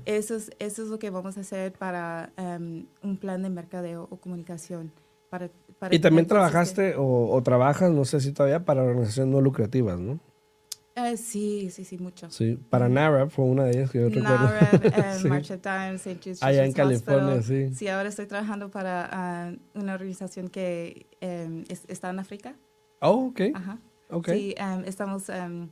eso 0.05 0.35
es, 0.35 0.51
eso 0.59 0.83
es 0.83 0.89
lo 0.89 0.99
que 0.99 1.09
vamos 1.09 1.37
a 1.37 1.41
hacer 1.41 1.73
para 1.73 2.31
em, 2.37 2.85
un 3.01 3.17
plan 3.17 3.41
de 3.43 3.49
mercadeo 3.49 4.07
o 4.09 4.17
comunicación. 4.17 4.91
Para, 5.29 5.49
para 5.79 5.95
Y 5.95 5.99
también 5.99 6.27
trabajaste 6.27 6.95
o, 6.95 7.31
o 7.31 7.41
trabajas, 7.41 7.91
no 7.91 8.05
sé 8.05 8.19
si 8.19 8.33
todavía, 8.33 8.65
para 8.65 8.83
organizaciones 8.83 9.33
no 9.33 9.41
lucrativas, 9.41 9.99
¿no? 9.99 10.19
Eh, 10.95 11.17
sí, 11.17 11.69
sí, 11.71 11.83
sí, 11.85 11.97
mucho. 11.97 12.29
Sí, 12.29 12.59
para 12.69 12.87
NARA 12.87 13.27
fue 13.27 13.45
una 13.45 13.63
de 13.63 13.71
ellas 13.71 13.89
que 13.89 13.99
yo 14.01 14.09
recuerdo. 14.09 14.29
NARED, 14.45 14.85
eh, 14.85 15.13
Sí. 15.21 15.27
March 15.27 15.49
of 15.51 15.61
Time, 15.61 15.95
St. 15.95 16.19
Jude's 16.23 16.43
Allá 16.43 16.65
en 16.65 16.71
California, 16.73 17.35
Hospital. 17.39 17.69
sí. 17.71 17.75
Sí, 17.75 17.87
ahora 17.87 18.09
estoy 18.09 18.27
trabajando 18.27 18.69
para 18.69 19.09
ah, 19.11 19.51
una 19.73 19.95
organización 19.95 20.49
que 20.49 21.07
em, 21.19 21.63
es- 21.67 21.85
está 21.87 22.11
en 22.11 22.19
África. 22.19 22.55
Oh, 22.99 23.25
ok, 23.29 23.41
Ajá. 23.55 23.79
ok, 24.11 24.29
Sí, 24.29 24.53
em, 24.55 24.85
estamos 24.85 25.27
em, 25.29 25.67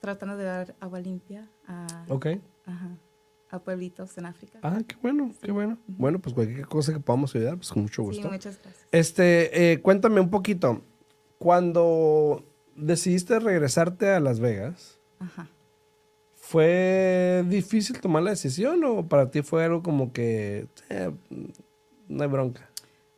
tratando 0.00 0.36
de 0.38 0.44
dar 0.44 0.74
agua 0.80 1.00
limpia 1.00 1.48
a, 1.68 1.86
ok. 2.08 2.26
ajá, 2.64 2.96
a 3.50 3.58
pueblitos 3.58 4.16
en 4.16 4.24
África. 4.24 4.58
Ah, 4.62 4.80
qué 4.88 4.96
bueno, 5.02 5.32
qué 5.42 5.52
bueno. 5.52 5.76
Bueno, 5.86 6.18
pues 6.18 6.34
cualquier 6.34 6.66
cosa 6.66 6.94
que 6.94 7.00
podamos 7.00 7.34
ayudar, 7.36 7.56
pues 7.56 7.68
con 7.70 7.82
mucho 7.82 8.02
sí, 8.04 8.08
gusto. 8.08 8.30
muchas 8.30 8.58
gracias. 8.62 8.86
Este, 8.90 9.72
eh, 9.72 9.80
cuéntame 9.82 10.18
un 10.20 10.30
poquito. 10.30 10.80
Cuando 11.38 12.42
decidiste 12.76 13.38
regresarte 13.40 14.10
a 14.10 14.20
Las 14.20 14.40
Vegas, 14.40 14.98
Ajá. 15.18 15.48
¿fue 16.36 17.44
difícil 17.48 18.00
tomar 18.00 18.22
la 18.22 18.30
decisión 18.30 18.84
o 18.84 19.08
para 19.08 19.30
ti 19.30 19.42
fue 19.42 19.64
algo 19.64 19.82
como 19.82 20.12
que 20.12 20.68
eh, 20.90 21.10
no 22.08 22.22
hay 22.22 22.28
bronca? 22.28 22.68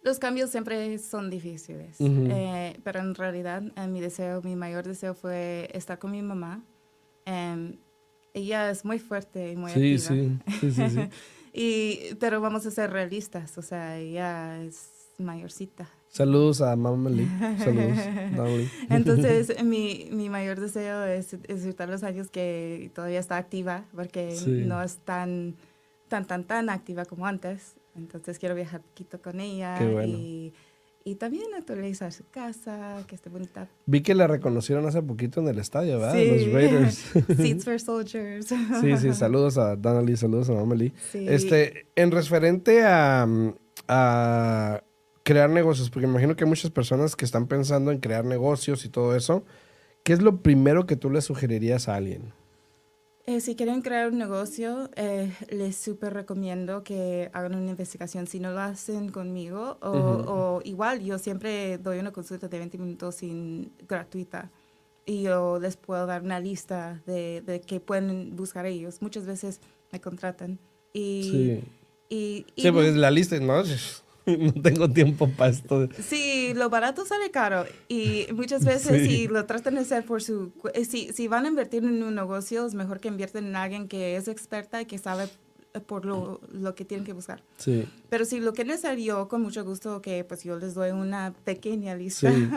Los 0.02 0.18
cambios 0.18 0.50
siempre 0.50 0.96
son 0.98 1.28
difíciles, 1.28 1.96
eh, 2.00 2.78
pero 2.84 3.00
en 3.00 3.14
realidad 3.14 3.62
eh, 3.76 3.86
mi 3.88 4.00
deseo, 4.00 4.40
mi 4.42 4.56
mayor 4.56 4.86
deseo 4.86 5.14
fue 5.14 5.68
estar 5.74 5.98
con 5.98 6.12
mi 6.12 6.22
mamá. 6.22 6.64
Em, 7.26 7.76
ella 8.32 8.70
es 8.70 8.84
muy 8.84 8.98
fuerte 8.98 9.52
y 9.52 9.56
muy 9.56 9.72
Sí, 9.72 9.94
activa. 9.96 10.08
sí, 10.08 10.38
sí, 10.60 10.72
sí, 10.72 10.90
sí. 10.90 11.00
y, 11.52 12.14
pero 12.14 12.40
vamos 12.40 12.64
a 12.64 12.70
ser 12.70 12.90
realistas, 12.90 13.58
o 13.58 13.62
sea, 13.62 13.98
ella 13.98 14.62
es 14.62 14.88
mayorcita. 15.18 15.88
Saludos 16.08 16.60
a 16.62 16.74
Mama 16.76 17.10
Lee. 17.10 17.28
Saludos, 17.58 17.96
Lee. 18.58 18.68
Entonces, 18.90 19.54
mi, 19.64 20.08
mi 20.10 20.28
mayor 20.30 20.58
deseo 20.58 21.04
es 21.04 21.34
es 21.34 21.40
disfrutar 21.56 21.88
los 21.88 22.02
años 22.02 22.30
que 22.30 22.90
todavía 22.94 23.20
está 23.20 23.36
activa, 23.36 23.84
porque 23.94 24.32
Sí. 24.34 24.62
no 24.66 24.82
es 24.82 24.98
tan, 24.98 25.54
tan, 26.08 26.26
tan, 26.26 26.44
tan 26.44 26.70
activa 26.70 27.04
como 27.04 27.26
antes. 27.26 27.74
Entonces, 27.96 28.38
quiero 28.38 28.54
viajar 28.54 28.80
poquito 28.80 29.20
con 29.20 29.40
ella 29.40 29.76
Qué 29.78 29.86
bueno. 29.86 30.16
y, 30.16 30.54
y 31.04 31.14
también 31.16 31.44
actualizar 31.56 32.12
su 32.12 32.24
casa, 32.30 33.02
que 33.06 33.14
esté 33.14 33.28
bonita. 33.28 33.68
Vi 33.86 34.02
que 34.02 34.14
la 34.14 34.26
reconocieron 34.26 34.86
hace 34.86 35.02
poquito 35.02 35.40
en 35.40 35.48
el 35.48 35.58
estadio, 35.58 35.98
¿verdad? 35.98 36.14
Sí. 36.14 36.44
Los 36.46 36.52
Raiders. 36.52 36.94
Seats 37.36 37.64
for 37.64 37.80
Soldiers. 37.80 38.46
Sí, 38.80 38.96
sí, 38.98 39.12
saludos 39.14 39.58
a 39.58 39.74
Donna 39.76 40.02
Lee, 40.02 40.16
saludos 40.16 40.48
a 40.50 40.74
Lee. 40.74 40.92
Sí. 41.12 41.26
Este, 41.28 41.86
en 41.96 42.10
referente 42.12 42.82
a, 42.84 43.26
a 43.88 44.82
crear 45.28 45.50
negocios, 45.50 45.90
porque 45.90 46.08
imagino 46.08 46.34
que 46.34 46.44
hay 46.44 46.48
muchas 46.48 46.70
personas 46.70 47.14
que 47.14 47.26
están 47.26 47.46
pensando 47.48 47.92
en 47.92 47.98
crear 47.98 48.24
negocios 48.24 48.86
y 48.86 48.88
todo 48.88 49.14
eso, 49.14 49.44
¿qué 50.02 50.14
es 50.14 50.22
lo 50.22 50.40
primero 50.40 50.86
que 50.86 50.96
tú 50.96 51.10
le 51.10 51.20
sugerirías 51.20 51.86
a 51.86 51.96
alguien? 51.96 52.32
Eh, 53.26 53.42
si 53.42 53.54
quieren 53.54 53.82
crear 53.82 54.08
un 54.08 54.16
negocio, 54.16 54.88
eh, 54.96 55.30
les 55.50 55.76
súper 55.76 56.14
recomiendo 56.14 56.82
que 56.82 57.28
hagan 57.34 57.56
una 57.56 57.72
investigación. 57.72 58.26
Si 58.26 58.40
no 58.40 58.52
lo 58.52 58.60
hacen 58.60 59.10
conmigo, 59.10 59.76
o, 59.82 60.62
igual, 60.64 61.04
yo 61.04 61.18
siempre 61.18 61.76
doy 61.76 61.98
una 61.98 62.10
consulta 62.10 62.48
de 62.48 62.56
20 62.56 62.78
minutos 62.78 63.16
sin, 63.16 63.70
gratuita. 63.86 64.50
Y 65.04 65.24
yo 65.24 65.58
les 65.60 65.76
puedo 65.76 66.06
dar 66.06 66.22
una 66.22 66.40
lista 66.40 67.02
de, 67.04 67.42
de 67.42 67.60
qué 67.60 67.80
pueden 67.80 68.34
buscar 68.34 68.64
ellos. 68.64 69.02
Muchas 69.02 69.26
veces 69.26 69.60
me 69.92 70.00
contratan. 70.00 70.58
Y, 70.94 71.22
Sí, 71.30 71.64
y, 72.08 72.46
y 72.56 72.62
sí 72.62 72.72
porque 72.72 72.92
la 72.92 73.10
lista, 73.10 73.38
no, 73.38 73.62
no 74.38 74.52
tengo 74.62 74.90
tiempo 74.90 75.28
para 75.30 75.50
esto. 75.50 75.88
Sí, 76.02 76.52
lo 76.54 76.68
barato 76.70 77.04
sale 77.06 77.30
caro 77.30 77.64
y 77.88 78.26
muchas 78.34 78.64
veces 78.64 79.02
Sí. 79.02 79.08
si 79.08 79.28
lo 79.28 79.44
tratan 79.46 79.74
de 79.76 79.80
hacer 79.80 80.04
por 80.04 80.22
su... 80.22 80.52
eh, 80.74 80.84
Si, 80.84 81.12
si 81.12 81.28
van 81.28 81.44
a 81.44 81.48
invertir 81.48 81.82
en 81.84 82.02
un 82.02 82.14
negocio, 82.14 82.66
es 82.66 82.74
mejor 82.74 83.00
que 83.00 83.08
invierten 83.08 83.46
en 83.46 83.56
alguien 83.56 83.88
que 83.88 84.16
es 84.16 84.28
experta 84.28 84.80
y 84.82 84.86
que 84.86 84.98
sabe 84.98 85.28
eh, 85.74 85.80
por 85.80 86.04
lo, 86.06 86.40
lo 86.52 86.74
que 86.74 86.84
tienen 86.84 87.04
que 87.04 87.12
buscar. 87.12 87.42
Sí, 87.58 87.86
Pero 88.08 88.24
si 88.24 88.40
lo 88.40 88.52
quieren 88.52 88.72
hacer 88.74 88.98
yo, 88.98 89.28
con 89.28 89.42
mucho 89.42 89.64
gusto, 89.64 90.00
que 90.00 90.24
pues 90.24 90.42
yo 90.44 90.58
les 90.58 90.74
doy 90.74 90.90
una 90.90 91.34
pequeña 91.44 91.94
lista 91.94 92.32
sí. 92.32 92.40
de 92.46 92.50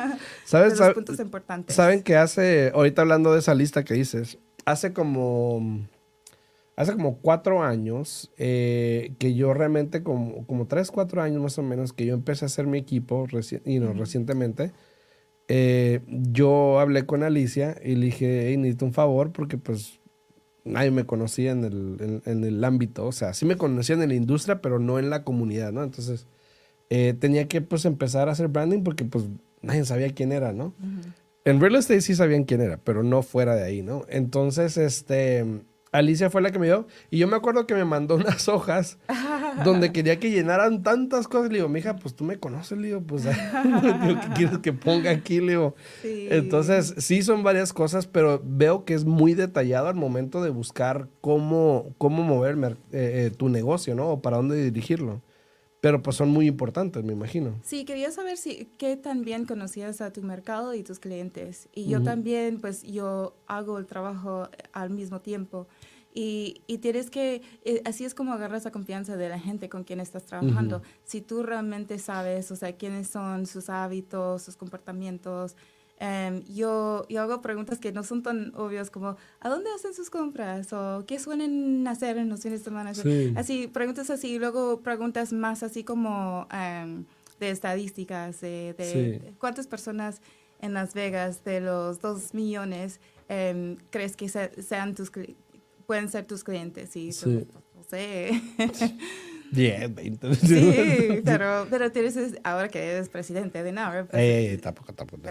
¿Sabes? 0.45 0.79
los 0.79 0.87
Sab- 0.87 0.93
puntos 0.93 1.19
importantes. 1.19 1.75
Saben 1.75 2.03
que 2.03 2.15
hace, 2.15 2.71
ahorita 2.73 3.01
hablando 3.01 3.33
de 3.33 3.39
esa 3.39 3.53
lista 3.53 3.83
que 3.83 3.93
dices, 3.95 4.37
hace 4.65 4.93
como, 4.93 5.85
hace 6.81 6.93
como 6.93 7.17
cuatro 7.17 7.63
años 7.63 8.31
eh, 8.37 9.13
que 9.19 9.33
yo 9.33 9.53
realmente, 9.53 10.03
como, 10.03 10.45
como 10.47 10.67
tres, 10.67 10.91
cuatro 10.91 11.21
años 11.21 11.41
más 11.41 11.57
o 11.57 11.63
menos, 11.63 11.93
que 11.93 12.05
yo 12.05 12.13
empecé 12.13 12.45
a 12.45 12.47
hacer 12.47 12.67
mi 12.67 12.77
equipo 12.77 13.25
reci- 13.27 13.61
y 13.65 13.79
no, 13.79 13.93
recientemente, 13.93 14.71
eh, 15.47 16.01
yo 16.07 16.79
hablé 16.79 17.05
con 17.05 17.23
Alicia 17.23 17.75
y 17.83 17.95
le 17.95 18.05
dije, 18.07 18.47
"Hey, 18.49 18.57
necesito 18.57 18.85
un 18.85 18.93
favor 18.93 19.31
porque 19.31 19.57
pues 19.57 19.99
nadie 20.63 20.91
me 20.91 21.05
conocía 21.05 21.51
en 21.51 21.63
el, 21.65 21.97
en- 21.99 22.21
en 22.25 22.43
el 22.43 22.63
ámbito, 22.63 23.05
o 23.07 23.11
sea, 23.11 23.33
sí 23.33 23.45
me 23.45 23.57
conocían 23.57 24.01
en 24.01 24.09
la 24.09 24.15
industria, 24.15 24.61
pero 24.61 24.79
no 24.79 24.99
en 24.99 25.09
la 25.09 25.23
comunidad, 25.23 25.71
¿no? 25.71 25.83
Entonces, 25.83 26.27
eh, 26.89 27.13
tenía 27.19 27.47
que 27.47 27.61
pues 27.61 27.85
empezar 27.85 28.29
a 28.29 28.33
hacer 28.33 28.47
branding 28.47 28.83
porque 28.83 29.03
pues 29.05 29.25
nadie 29.61 29.83
sabía 29.85 30.13
quién 30.13 30.31
era, 30.31 30.53
¿no? 30.53 30.73
En 31.43 31.59
real 31.59 31.75
estate 31.75 32.01
sí 32.01 32.13
sabían 32.15 32.43
quién 32.43 32.61
era, 32.61 32.77
pero 32.77 33.01
no 33.03 33.23
fuera 33.23 33.55
de 33.55 33.63
ahí, 33.63 33.81
¿no? 33.81 34.05
Entonces, 34.09 34.77
este, 34.77 35.43
Alicia 35.91 36.29
fue 36.29 36.41
la 36.41 36.51
que 36.51 36.59
me 36.59 36.67
dio, 36.67 36.87
y 37.09 37.17
yo 37.17 37.27
me 37.27 37.35
acuerdo 37.35 37.67
que 37.67 37.73
me 37.73 37.83
mandó 37.83 38.15
unas 38.15 38.47
hojas 38.47 38.97
donde 39.65 39.91
quería 39.93 40.19
que 40.19 40.31
llenaran 40.31 40.83
tantas 40.83 41.27
cosas. 41.27 41.49
Le 41.51 41.57
digo, 41.57 41.69
mija, 41.69 41.97
pues 41.97 42.15
tú 42.15 42.23
me 42.23 42.37
conoces, 42.37 42.77
le 42.77 42.87
digo, 42.87 43.01
pues, 43.01 43.23
¿qué 43.25 44.27
quieres 44.35 44.57
que 44.59 44.73
ponga 44.73 45.11
aquí? 45.11 45.39
Le 45.41 45.51
digo, 45.53 45.75
Sí. 46.01 46.27
entonces, 46.31 46.95
sí 46.97 47.21
son 47.23 47.43
varias 47.43 47.73
cosas, 47.73 48.07
pero 48.07 48.41
veo 48.43 48.85
que 48.85 48.93
es 48.93 49.03
muy 49.05 49.33
detallado 49.33 49.87
al 49.87 49.95
momento 49.95 50.41
de 50.41 50.49
buscar 50.49 51.07
cómo, 51.19 51.93
cómo 51.97 52.23
mover 52.23 52.57
eh, 52.91 53.27
eh, 53.27 53.31
tu 53.35 53.49
negocio, 53.49 53.93
¿no? 53.95 54.07
O 54.09 54.21
para 54.21 54.37
dónde 54.37 54.63
dirigirlo. 54.63 55.21
Pero 55.81 56.03
pues 56.03 56.15
son 56.15 56.29
muy 56.29 56.47
importantes, 56.47 57.03
me 57.03 57.11
imagino. 57.13 57.59
Sí, 57.63 57.85
quería 57.85 58.11
saber 58.11 58.37
si 58.37 58.65
qué 58.77 58.95
tan 58.97 59.23
bien 59.23 59.45
conocías 59.45 59.99
a 59.99 60.13
tu 60.13 60.21
mercado 60.21 60.75
y 60.75 60.83
tus 60.83 60.99
clientes. 60.99 61.69
Y 61.73 61.89
yo 61.89 61.97
Ujú. 61.97 62.05
también, 62.05 62.61
pues 62.61 62.83
yo 62.83 63.35
hago 63.47 63.79
el 63.79 63.87
trabajo 63.87 64.47
al 64.73 64.91
mismo 64.91 65.21
tiempo. 65.21 65.67
Y, 66.13 66.61
y 66.67 66.77
tienes 66.79 67.09
que, 67.09 67.41
eh, 67.63 67.81
así 67.85 68.05
es 68.05 68.13
como 68.13 68.33
agarras 68.33 68.63
la 68.63 68.71
confianza 68.71 69.17
de 69.17 69.29
la 69.29 69.39
gente 69.39 69.69
con 69.69 69.83
quien 69.83 69.99
estás 69.99 70.25
trabajando. 70.25 70.77
Ujú. 70.77 70.85
Si 71.03 71.21
tú 71.21 71.41
realmente 71.41 71.97
sabes, 71.97 72.51
o 72.51 72.55
sea, 72.55 72.77
quiénes 72.77 73.07
son 73.07 73.47
sus 73.47 73.69
hábitos, 73.69 74.43
sus 74.43 74.57
comportamientos. 74.57 75.55
Em, 76.03 76.41
yo, 76.45 77.05
yo 77.09 77.21
hago 77.21 77.41
preguntas 77.41 77.77
que 77.77 77.91
no 77.91 78.03
son 78.03 78.23
tan 78.23 78.51
obvias 78.55 78.89
como, 78.89 79.15
¿a 79.39 79.49
dónde 79.49 79.69
hacen 79.75 79.93
sus 79.93 80.09
compras? 80.09 80.73
¿O 80.73 81.05
qué 81.05 81.19
suelen 81.19 81.87
hacer 81.87 82.17
en 82.17 82.27
los 82.27 82.41
fines 82.41 82.59
de 82.61 82.63
semana? 82.65 82.93
Sí. 82.95 83.33
Así, 83.37 83.67
preguntas 83.67 84.09
así, 84.09 84.29
y 84.33 84.39
luego 84.39 84.81
preguntas 84.81 85.31
más 85.31 85.61
así 85.63 85.83
como, 85.83 86.47
em, 86.51 87.05
de 87.39 87.49
estadísticas, 87.51 88.41
de, 88.41 88.73
de- 88.77 88.91
Sí. 88.91 88.99
de 89.25 89.33
cuántas 89.39 89.67
personas 89.67 90.21
en 90.59 90.73
Las 90.73 90.93
Vegas 90.95 91.43
de 91.43 91.59
los 91.61 91.99
dos 92.01 92.33
millones 92.33 92.99
em, 93.29 93.77
crees 93.91 94.15
que 94.17 94.27
se- 94.27 94.61
sean 94.63 94.93
tus, 94.95 95.11
pueden 95.85 96.09
ser 96.09 96.25
tus 96.25 96.43
clientes. 96.43 96.95
Y 96.95 97.11
Sí. 97.13 97.47
no 97.75 97.83
sé. 97.83 98.41
10, 99.51 99.93
20. 99.95 100.35
sí, 100.35 101.21
pero, 101.25 101.67
pero 101.69 101.91
tienes, 101.91 102.15
es- 102.15 102.37
ahora 102.43 102.69
que 102.69 102.79
eres 102.91 103.09
presidente 103.09 103.61
de 103.63 103.71
NAR, 103.71 104.07
pues, 104.07 104.21
ey, 104.21 104.45
ey, 104.47 104.57
tampoco, 104.57 104.93
tampoco. 104.93 105.21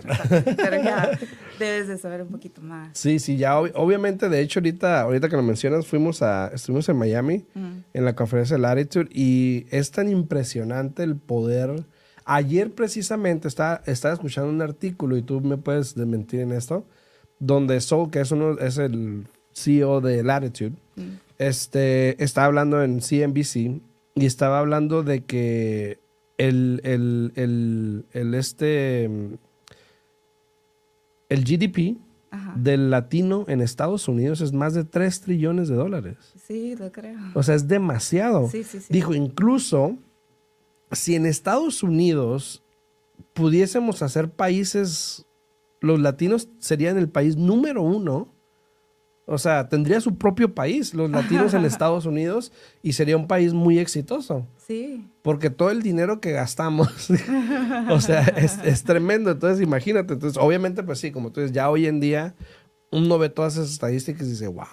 pero 0.57 0.83
ya 0.83 1.11
debes 1.59 1.89
de 1.89 1.99
saber 1.99 2.23
un 2.23 2.29
poquito 2.29 2.61
más. 2.61 2.97
Sí, 2.99 3.19
sí, 3.19 3.37
ya 3.37 3.59
ob- 3.59 3.73
obviamente, 3.75 4.29
de 4.29 4.41
hecho, 4.41 4.61
ahorita, 4.61 5.01
ahorita 5.01 5.29
que 5.29 5.37
lo 5.37 5.43
mencionas, 5.43 5.87
fuimos 5.87 6.23
a, 6.23 6.49
estuvimos 6.55 6.89
en 6.89 6.97
Miami 6.97 7.45
Mm. 7.55 7.79
en 7.95 8.05
la 8.05 8.15
conferencia 8.15 8.57
de 8.57 8.63
Latitude 8.63 9.09
y 9.13 9.67
es 9.71 9.91
tan 9.91 10.09
impresionante 10.11 11.03
el 11.03 11.17
poder. 11.17 11.85
Ayer 12.25 12.71
precisamente 12.71 13.49
estaba, 13.49 13.83
estaba 13.87 14.15
escuchando 14.15 14.51
un 14.51 14.63
artículo 14.63 15.17
y 15.17 15.23
tú 15.23 15.41
me 15.41 15.57
puedes 15.57 15.95
desmentir 15.95 16.41
en 16.41 16.53
esto, 16.53 16.87
donde 17.39 17.81
Sol, 17.81 18.11
que 18.11 18.21
es, 18.21 18.31
uno, 18.31 18.59
es 18.59 18.77
el 18.79 19.27
CEO 19.55 20.01
de 20.01 20.23
Latitude, 20.23 20.73
Mm. 20.97 21.03
este, 21.39 22.23
estaba 22.23 22.47
hablando 22.49 22.83
en 22.83 23.01
CNBC 23.01 23.81
y 24.15 24.27
estaba 24.27 24.59
hablando 24.59 25.03
de 25.03 25.25
que 25.25 25.99
el, 26.39 26.81
el, 26.85 27.33
el, 27.37 28.05
el 28.13 28.35
este, 28.35 29.05
el 31.29 31.45
GDP 31.45 31.99
Ajá. 32.31 32.55
del 32.57 32.91
latino 32.91 33.45
en 33.49 33.61
Estados 33.61 34.09
Unidos 34.09 34.41
es 34.41 34.53
más 34.53 34.75
de 34.75 34.85
3 34.85 35.21
trillones 35.21 35.69
de 35.69 35.77
dólares. 35.77 36.17
Sí, 36.47 36.77
lo 36.77 36.91
creo. 36.93 37.19
O 37.35 37.43
sea, 37.43 37.55
es 37.55 37.69
demasiado. 37.69 38.49
Sí, 38.49 38.65
sí, 38.65 38.81
sí. 38.81 38.87
Dijo, 38.93 39.15
incluso 39.15 39.97
si 40.93 41.15
en 41.15 41.27
Estados 41.27 41.83
Unidos 41.83 42.63
pudiésemos 43.33 44.03
hacer 44.03 44.31
países, 44.31 45.27
los 45.81 46.01
latinos 46.01 46.49
serían 46.59 46.99
el 46.99 47.09
país 47.09 47.37
número 47.37 47.83
uno. 47.83 48.33
O 49.33 49.39
sea, 49.39 49.69
tendría 49.69 50.01
su 50.01 50.17
propio 50.17 50.55
país, 50.57 50.93
los 50.93 51.09
latinos 51.09 51.55
en 51.55 51.65
Estados 51.65 52.05
Unidos, 52.05 52.51
y 52.83 52.95
sería 52.95 53.17
un 53.17 53.29
país 53.29 53.53
muy 53.53 53.79
exitoso. 53.79 54.47
Sí, 54.67 55.07
Porque 55.23 55.51
todo 55.51 55.71
el 55.71 55.83
dinero 55.83 56.21
que 56.21 56.33
gastamos, 56.33 57.11
o 57.91 58.01
sea, 58.01 58.23
es, 58.23 58.59
es 58.65 58.83
tremendo. 58.83 59.31
Entonces, 59.31 59.63
imagínate. 59.63 60.15
Entonces, 60.15 60.37
obviamente, 60.43 60.83
pues 60.83 60.99
sí, 60.99 61.13
como 61.13 61.31
tú 61.31 61.41
dices, 61.41 61.55
ya 61.55 61.71
hoy 61.71 61.87
en 61.87 62.01
día 62.01 62.35
uno 62.91 63.19
ve 63.19 63.29
todas 63.29 63.55
esas 63.55 63.71
estadísticas 63.71 64.27
y 64.27 64.31
dice, 64.31 64.49
wow. 64.49 64.67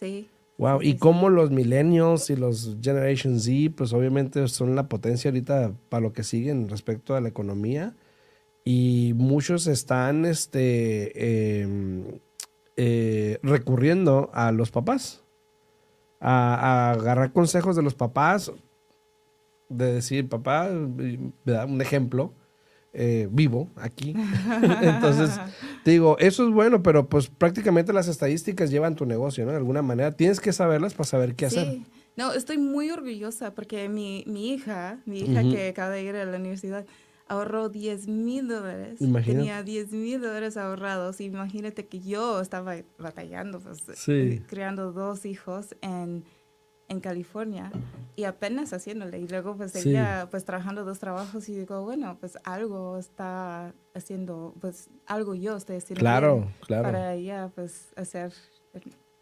sí. 0.00 0.28
Wow, 0.56 0.82
y 0.82 0.96
cómo 0.96 1.28
los 1.28 1.52
millennials 1.52 2.30
y 2.30 2.36
los 2.36 2.78
Generation 2.82 3.38
Z, 3.38 3.76
pues 3.76 3.92
obviamente 3.92 4.48
son 4.48 4.74
la 4.74 4.88
potencia 4.88 5.30
ahorita 5.30 5.72
para 5.88 6.00
lo 6.00 6.12
que 6.12 6.24
siguen 6.24 6.68
respecto 6.68 7.14
a 7.14 7.20
la 7.20 7.28
economía. 7.28 7.94
Y 8.64 9.12
muchos 9.14 9.68
están 9.68 10.24
este, 10.24 11.60
em, 11.62 12.18
eh, 12.80 13.40
recurriendo 13.42 14.30
a 14.32 14.52
los 14.52 14.70
papás, 14.70 15.24
a, 16.20 16.54
a 16.54 16.90
agarrar 16.92 17.32
consejos 17.32 17.74
de 17.74 17.82
los 17.82 17.94
papás, 17.94 18.52
de 19.68 19.92
decir, 19.94 20.28
papá, 20.28 20.68
me 20.70 21.32
da 21.44 21.66
un 21.66 21.80
ejemplo 21.80 22.32
eh, 22.92 23.28
vivo 23.30 23.68
aquí. 23.76 24.14
Entonces, 24.82 25.30
te 25.84 25.90
digo, 25.90 26.16
eso 26.20 26.46
es 26.46 26.54
bueno, 26.54 26.82
pero 26.82 27.08
pues 27.08 27.26
prácticamente 27.26 27.92
las 27.92 28.06
estadísticas 28.06 28.70
llevan 28.70 28.94
tu 28.94 29.06
negocio, 29.06 29.44
¿no? 29.44 29.50
De 29.50 29.58
alguna 29.58 29.82
manera. 29.82 30.16
Tienes 30.16 30.40
que 30.40 30.52
saberlas 30.52 30.94
para 30.94 31.08
saber 31.08 31.34
qué 31.34 31.46
hacer. 31.46 31.80
No, 32.16 32.32
estoy 32.32 32.58
muy 32.58 32.90
orgullosa 32.90 33.54
porque 33.54 33.88
mi, 33.88 34.24
mi 34.26 34.52
hija, 34.52 35.00
mi 35.04 35.20
hija 35.20 35.42
que 35.42 35.68
acaba 35.68 35.90
de 35.90 36.02
ir 36.02 36.14
a 36.16 36.24
la 36.24 36.38
universidad, 36.38 36.86
ahorró 37.28 37.68
10 37.68 38.08
mil 38.08 38.48
dólares. 38.48 38.98
Tenía 39.24 39.62
10 39.62 39.92
mil 39.92 40.20
dólares 40.20 40.56
ahorrados. 40.56 41.20
Imagínate 41.20 41.86
que 41.86 42.00
yo 42.00 42.40
estaba 42.40 42.76
batallando, 42.98 43.60
pues, 43.60 43.84
Sí. 43.94 44.12
eh, 44.12 44.42
criando 44.46 44.92
dos 44.92 45.24
hijos 45.26 45.76
en, 45.82 46.24
en 46.88 47.00
California 47.00 47.70
y 48.16 48.24
apenas 48.24 48.72
haciéndole. 48.72 49.18
Y 49.20 49.28
luego, 49.28 49.56
pues, 49.56 49.72
Sí. 49.72 49.90
ella, 49.90 50.28
pues, 50.30 50.44
trabajando 50.44 50.84
dos 50.84 50.98
trabajos 50.98 51.48
y 51.48 51.54
digo, 51.54 51.82
bueno, 51.82 52.16
pues, 52.18 52.38
algo 52.44 52.96
está 52.98 53.74
haciendo, 53.94 54.54
pues, 54.60 54.88
algo 55.06 55.34
yo 55.34 55.56
estoy 55.56 55.76
haciendo 55.76 56.00
Claro, 56.00 56.50
claro. 56.66 56.84
para 56.84 57.14
ella, 57.14 57.50
pues, 57.54 57.92
hacer... 57.96 58.32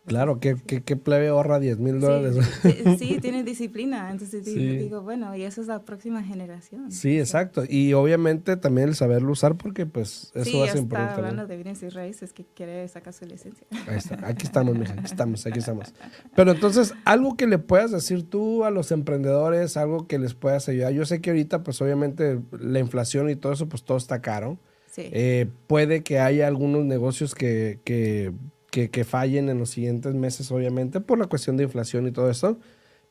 Claro, 0.07 0.39
¿qué, 0.39 0.57
qué, 0.67 0.83
qué 0.83 0.97
plebe 0.97 1.29
ahorra 1.29 1.59
10 1.59 1.79
mil 1.79 2.01
dólares? 2.01 2.37
Sí, 2.63 2.71
sí, 2.85 2.97
sí, 2.99 3.19
tiene 3.21 3.43
disciplina. 3.43 4.11
Entonces 4.11 4.45
di- 4.45 4.53
Sí. 4.55 4.77
digo, 4.79 5.03
bueno, 5.03 5.35
y 5.35 5.43
eso 5.43 5.61
es 5.61 5.67
la 5.67 5.83
próxima 5.83 6.23
generación. 6.23 6.93
Sí, 6.93 7.19
exacto. 7.19 7.65
Y 7.69 7.93
obviamente 7.93 8.57
también 8.57 8.89
el 8.91 8.95
saberlo 8.95 9.33
usar 9.33 9.57
porque 9.57 9.85
pues 9.85 10.31
eso 10.35 10.45
sí, 10.45 10.57
va 10.59 10.63
a 10.63 10.67
ya 10.67 10.73
ser 10.73 10.77
está 10.77 10.79
importante. 10.83 11.13
¿no? 11.23 11.29
hablando 11.29 11.47
de 11.49 11.57
bienes 11.57 11.83
y 11.83 11.89
raíces 11.89 12.33
que 12.33 12.45
quiere 12.55 12.87
sacar 12.89 13.13
su 13.13 13.27
licencia. 13.27 13.67
Ahí 13.89 13.97
está. 13.99 14.19
Aquí 14.27 14.45
estamos, 14.47 14.79
mija. 14.79 14.93
Aquí 14.93 15.05
estamos, 15.07 15.45
aquí 15.47 15.59
estamos. 15.59 15.93
Pero 16.37 16.53
entonces, 16.53 16.95
algo 17.05 17.37
que 17.37 17.47
le 17.49 17.59
puedas 17.59 17.91
decir 17.91 18.23
tú 18.31 18.65
a 18.65 18.71
los 18.71 18.93
emprendedores, 18.93 19.77
algo 19.77 20.07
que 20.07 20.19
les 20.21 20.35
puedas 20.35 20.69
ayudar. 20.69 20.93
Yo 20.93 21.05
sé 21.05 21.21
que 21.21 21.31
ahorita, 21.31 21.65
pues 21.65 21.83
obviamente, 21.83 22.39
la 22.61 22.79
inflación 22.79 23.29
y 23.29 23.35
todo 23.37 23.53
eso, 23.53 23.69
pues 23.69 23.83
todo 23.85 23.97
está 23.99 24.21
caro. 24.23 24.59
Sí. 24.89 25.03
Eh, 25.13 25.47
puede 25.67 26.03
que 26.03 26.21
haya 26.21 26.47
algunos 26.47 26.85
negocios 26.85 27.35
que, 27.35 27.81
que, 27.85 28.33
que, 28.77 28.91
que 28.91 29.05
fallen 29.05 29.49
en 29.49 29.59
los 29.59 29.71
siguientes 29.71 30.15
meses, 30.15 30.51
obviamente, 30.53 31.01
por 31.01 31.17
la 31.19 31.25
cuestión 31.29 31.57
de 31.57 31.65
inflación 31.65 32.07
y 32.07 32.13
todo 32.13 32.29
eso. 32.29 32.59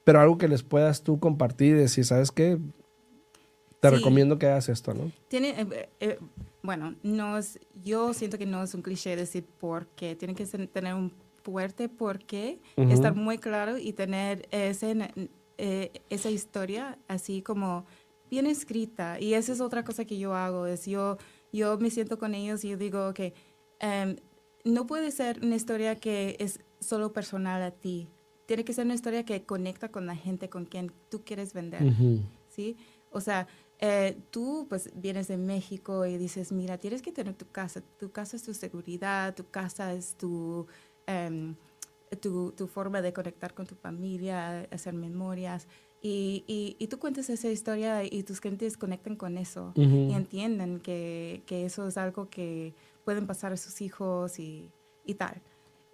Pero 0.04 0.20
algo 0.22 0.38
que 0.38 0.48
les 0.48 0.62
puedas 0.62 1.02
tú 1.02 1.20
compartir 1.20 1.76
y 1.76 1.80
decir, 1.80 2.06
¿sabes 2.06 2.30
qué? 2.32 2.60
Te 3.80 3.90
Sí. 3.90 3.96
recomiendo 3.96 4.38
que 4.38 4.46
hagas 4.46 4.70
esto, 4.70 4.94
¿no? 4.94 5.12
Tiene, 5.28 5.60
eh, 5.60 5.90
eh, 6.02 6.20
bueno, 6.62 6.94
no 7.02 7.40
es, 7.40 7.60
yo 7.84 8.14
siento 8.14 8.38
que 8.38 8.46
no 8.46 8.62
es 8.62 8.76
un 8.76 8.84
cliché 8.84 9.16
decir 9.16 9.44
por 9.60 9.88
qué. 9.88 10.16
Tiene 10.16 10.36
que 10.36 10.46
ser- 10.46 10.68
tener 10.68 10.94
un 10.94 11.12
fuerte 11.42 11.90
por 11.90 12.20
qué, 12.20 12.60
estar 12.78 13.16
muy 13.16 13.40
claro 13.40 13.80
y 13.80 13.94
tener 13.94 14.48
ese, 14.52 14.96
eh, 15.58 15.92
esa 16.12 16.30
historia 16.30 17.00
así 17.08 17.42
como 17.42 17.88
bien 18.30 18.46
escrita. 18.46 19.20
Y 19.20 19.34
esa 19.34 19.52
es 19.52 19.62
otra 19.62 19.84
cosa 19.84 20.06
que 20.06 20.20
yo 20.20 20.36
hago, 20.36 20.68
es 20.68 20.86
yo, 20.86 21.18
yo 21.52 21.80
me 21.80 21.90
siento 21.90 22.20
con 22.20 22.36
ellos 22.36 22.64
y 22.64 22.70
yo 22.70 22.78
digo, 22.78 23.08
ok, 23.10 23.20
no 24.66 24.88
puede 24.88 25.12
ser 25.12 25.40
una 25.44 25.56
historia 25.56 25.96
que 25.96 26.36
es 26.40 26.60
solo 26.82 27.14
personal 27.14 27.62
a 27.62 27.72
ti. 27.72 28.10
Tiene 28.48 28.66
que 28.66 28.74
ser 28.74 28.86
una 28.86 28.96
historia 28.96 29.24
que 29.24 29.44
conecta 29.44 29.90
con 29.90 30.06
la 30.06 30.16
gente 30.16 30.50
con 30.50 30.66
quien 30.66 30.92
tú 31.10 31.24
quieres 31.24 31.54
vender. 31.54 31.82
¿sí? 32.50 32.76
O 33.12 33.22
sea, 33.22 33.48
eh, 33.80 34.18
tú 34.32 34.66
pues 34.68 34.92
vienes 34.96 35.28
de 35.28 35.38
México 35.38 36.06
y 36.06 36.18
dices, 36.18 36.52
mira, 36.52 36.78
tienes 36.78 37.02
que 37.02 37.12
tener 37.12 37.36
tu 37.36 37.48
casa, 37.48 37.82
tu 38.00 38.12
casa 38.12 38.36
es 38.36 38.44
tu 38.44 38.54
seguridad, 38.54 39.36
tu 39.36 39.48
casa 39.50 39.94
es 39.94 40.16
tu, 40.16 40.66
em, 41.06 41.56
tu, 42.20 42.52
tu 42.52 42.68
forma 42.68 43.02
de 43.02 43.14
conectar 43.14 43.54
con 43.54 43.68
tu 43.68 43.76
familia, 43.76 44.68
hacer 44.72 44.94
memorias. 44.94 45.68
Y, 46.02 46.44
y, 46.48 46.76
y 46.80 46.88
tú 46.88 47.00
cuentas 47.00 47.30
esa 47.30 47.50
historia 47.50 48.04
y 48.04 48.24
tus 48.24 48.40
clientes 48.42 48.78
conectan 48.78 49.16
con 49.16 49.38
eso 49.38 49.74
y 49.76 50.14
entienden 50.14 50.80
que, 50.80 51.42
que 51.48 51.66
eso 51.66 51.88
es 51.88 51.98
algo 51.98 52.30
que 52.30 52.76
pueden 53.06 53.28
pasar 53.28 53.54
a 53.54 53.58
sus 53.58 53.82
hijos 53.82 54.40
y, 54.40 54.70
y 55.06 55.14
tal. 55.14 55.42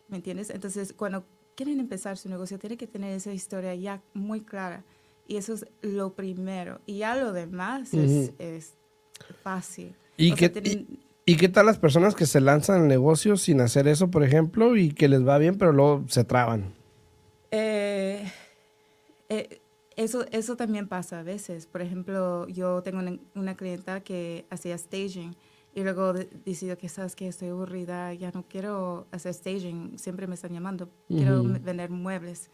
¿Me 0.08 0.17
entiendes? 0.17 0.50
Entonces, 0.50 0.93
cuando 0.93 1.24
quieren 1.56 1.80
empezar 1.80 2.17
su 2.17 2.30
negocio, 2.30 2.58
tienen 2.58 2.78
que 2.78 2.88
tener 2.88 3.13
esa 3.15 3.32
historia 3.34 3.76
ya 3.76 4.02
muy 4.13 4.41
clara. 4.41 4.84
Y 5.28 5.38
eso 5.38 5.54
es 5.54 5.65
lo 5.82 6.13
primero. 6.13 6.80
Y 6.86 6.97
ya 7.00 7.15
lo 7.15 7.32
demás 7.32 7.93
es, 7.93 8.74
fácil. 9.43 9.93
¿Y 10.17 10.32
O 10.32 10.36
qué, 10.36 10.50
sea, 10.50 10.62
tienen- 10.62 10.88
y, 11.26 11.34
y 11.34 11.38
qué 11.38 11.47
tal 11.47 11.65
las 11.67 11.78
personas 11.78 12.15
que 12.15 12.26
se 12.26 12.41
lanzan 12.41 12.82
al 12.82 12.88
negocio 12.88 13.38
sin 13.38 13.62
hacer 13.62 13.88
eso, 13.88 14.10
por 14.10 14.24
ejemplo, 14.24 14.76
y 14.76 14.91
que 14.91 15.08
les 15.08 15.26
va 15.26 15.38
bien, 15.38 15.58
pero 15.58 15.71
luego 15.71 16.04
se 16.08 16.24
traban? 16.24 16.74
Eh, 17.52 18.30
eh, 19.30 19.62
eso, 19.95 20.26
eso 20.32 20.56
también 20.56 20.88
pasa 20.88 21.19
a 21.19 21.24
veces. 21.24 21.65
Por 21.67 21.82
ejemplo, 21.82 22.47
yo 22.47 22.82
tengo 22.82 23.00
una, 23.00 23.17
una 23.36 23.56
clienta 23.56 24.02
que 24.02 24.45
hacía 24.50 24.78
staging 24.78 25.36
y 25.73 25.84
luego 25.84 26.13
de- 26.13 26.29
decidió 26.45 26.77
que, 26.77 26.89
sabes 26.89 27.15
que 27.15 27.27
estoy 27.27 27.49
aburrida, 27.49 28.13
ya 28.13 28.31
no 28.31 28.43
quiero 28.47 29.07
hacer 29.12 29.34
staging, 29.34 29.97
siempre 29.97 30.27
me 30.27 30.36
están 30.36 30.51
llamando, 30.53 30.89
quiero 31.07 31.39
Ujú. 31.41 31.49
me- 31.49 31.60
vender 31.60 31.89
muebles. 31.89 32.49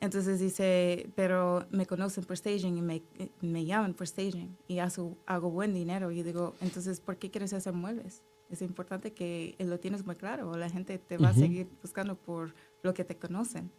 Entonces 0.00 0.40
dice, 0.40 1.08
pero 1.14 1.64
me 1.70 1.86
conocen 1.86 2.24
por 2.24 2.36
staging 2.36 2.76
y 2.76 2.82
me, 2.82 3.02
me 3.40 3.64
llaman 3.64 3.94
por 3.94 4.06
staging 4.06 4.56
y 4.66 4.80
hago, 4.80 5.16
hago 5.26 5.48
buen 5.50 5.72
dinero. 5.72 6.10
Y 6.10 6.22
digo, 6.24 6.54
entonces, 6.60 7.00
¿por 7.00 7.16
qué 7.18 7.30
quieres 7.30 7.52
hacer 7.52 7.72
muebles? 7.72 8.20
Es 8.50 8.62
importante 8.62 9.12
que 9.12 9.54
lo 9.60 9.78
tienes 9.78 10.04
muy 10.04 10.16
claro 10.16 10.56
la 10.56 10.68
gente 10.68 10.98
te 10.98 11.16
va 11.18 11.28
a 11.28 11.30
Ujú. 11.30 11.40
seguir 11.40 11.68
buscando 11.80 12.16
por 12.16 12.52
lo 12.82 12.92
que 12.94 13.04
te 13.04 13.16
conocen. 13.16 13.70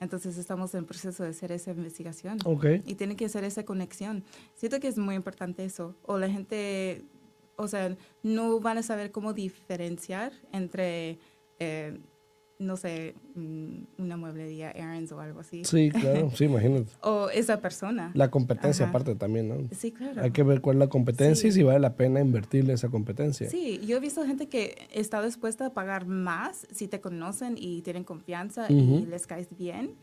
Entonces 0.00 0.36
estamos 0.38 0.74
en 0.74 0.84
proceso 0.84 1.24
de 1.24 1.30
hacer 1.30 1.50
esa 1.50 1.72
investigación 1.72 2.38
Ok. 2.44 2.64
y 2.86 2.94
tiene 2.94 3.16
que 3.16 3.24
hacer 3.26 3.44
esa 3.44 3.64
conexión. 3.64 4.22
Siento 4.54 4.80
que 4.80 4.88
es 4.88 4.98
muy 4.98 5.14
importante 5.14 5.64
eso. 5.64 5.94
O 6.02 6.16
la 6.18 6.28
gente, 6.28 7.04
o 7.60 7.68
sea, 7.68 7.96
no 8.22 8.60
van 8.60 8.78
a 8.78 8.82
saber 8.82 9.10
cómo 9.12 9.32
diferenciar 9.32 10.32
entre 10.52 11.18
eh, 11.58 11.98
no 12.58 12.76
sé, 12.76 13.14
mm, 13.36 14.02
una 14.02 14.18
mueblería, 14.18 14.68
Aaron's 14.72 15.10
o 15.12 15.20
algo 15.20 15.40
así. 15.40 15.64
Sí, 15.64 15.90
claro, 15.90 16.30
sí, 16.34 16.44
imagínate. 16.44 16.90
O 17.00 17.30
esa 17.30 17.58
persona. 17.62 18.10
La 18.14 18.30
competencia 18.30 18.84
Ajá. 18.84 18.90
aparte 18.90 19.14
también, 19.14 19.48
¿no? 19.48 19.56
Sí, 19.74 19.92
claro. 19.92 20.20
Hay 20.22 20.30
que 20.30 20.42
ver 20.42 20.60
cuál 20.60 20.76
es 20.76 20.80
la 20.80 20.88
competencia 20.88 21.48
y 21.48 21.52
Sí. 21.52 21.60
si 21.60 21.62
vale 21.62 21.80
la 21.80 21.94
pena 21.96 22.20
invertirle 22.20 22.74
esa 22.74 22.90
competencia. 22.90 23.48
Sí, 23.48 23.80
yo 23.86 23.96
he 23.96 24.00
visto 24.00 24.26
gente 24.26 24.46
que 24.48 24.76
está 24.92 25.22
dispuesta 25.24 25.64
a 25.66 25.70
pagar 25.72 26.04
más 26.04 26.66
si 26.70 26.86
te 26.86 27.00
conocen 27.00 27.54
y 27.56 27.80
tienen 27.80 28.04
confianza 28.04 28.70
y 28.70 29.06
les 29.06 29.26
caes 29.26 29.48
bien, 29.58 29.94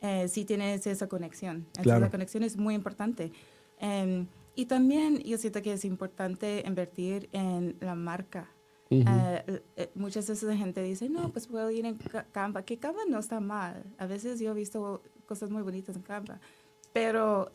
eh, 0.00 0.26
si 0.28 0.46
tienes 0.46 0.86
esa 0.86 1.06
conexión. 1.06 1.56
Entonces 1.56 1.82
Claro. 1.82 2.00
la 2.00 2.10
conexión 2.10 2.44
es 2.44 2.56
muy 2.56 2.74
importante. 2.74 3.30
Em, 3.78 4.26
y 4.60 4.66
también 4.66 5.18
yo 5.20 5.38
siento 5.38 5.62
que 5.62 5.72
es 5.72 5.84
importante 5.84 6.62
invertir 6.66 7.28
en 7.32 7.76
la 7.80 7.94
marca. 7.94 8.50
Eh, 8.90 9.62
eh, 9.76 9.90
muchas 9.94 10.28
veces 10.28 10.42
la 10.48 10.56
gente 10.56 10.82
dice, 10.82 11.08
no, 11.08 11.30
pues 11.32 11.46
puedo 11.46 11.70
ir 11.70 11.86
en 11.86 11.96
Ca- 11.96 12.26
Canva, 12.32 12.64
que 12.64 12.78
Canva 12.78 13.02
no 13.08 13.18
está 13.20 13.40
mal. 13.40 13.84
A 13.98 14.06
veces 14.06 14.40
yo 14.40 14.50
he 14.50 14.54
visto 14.54 15.02
cosas 15.26 15.50
muy 15.50 15.62
bonitas 15.62 15.96
en 15.96 16.02
Canva, 16.02 16.40
pero 16.92 17.52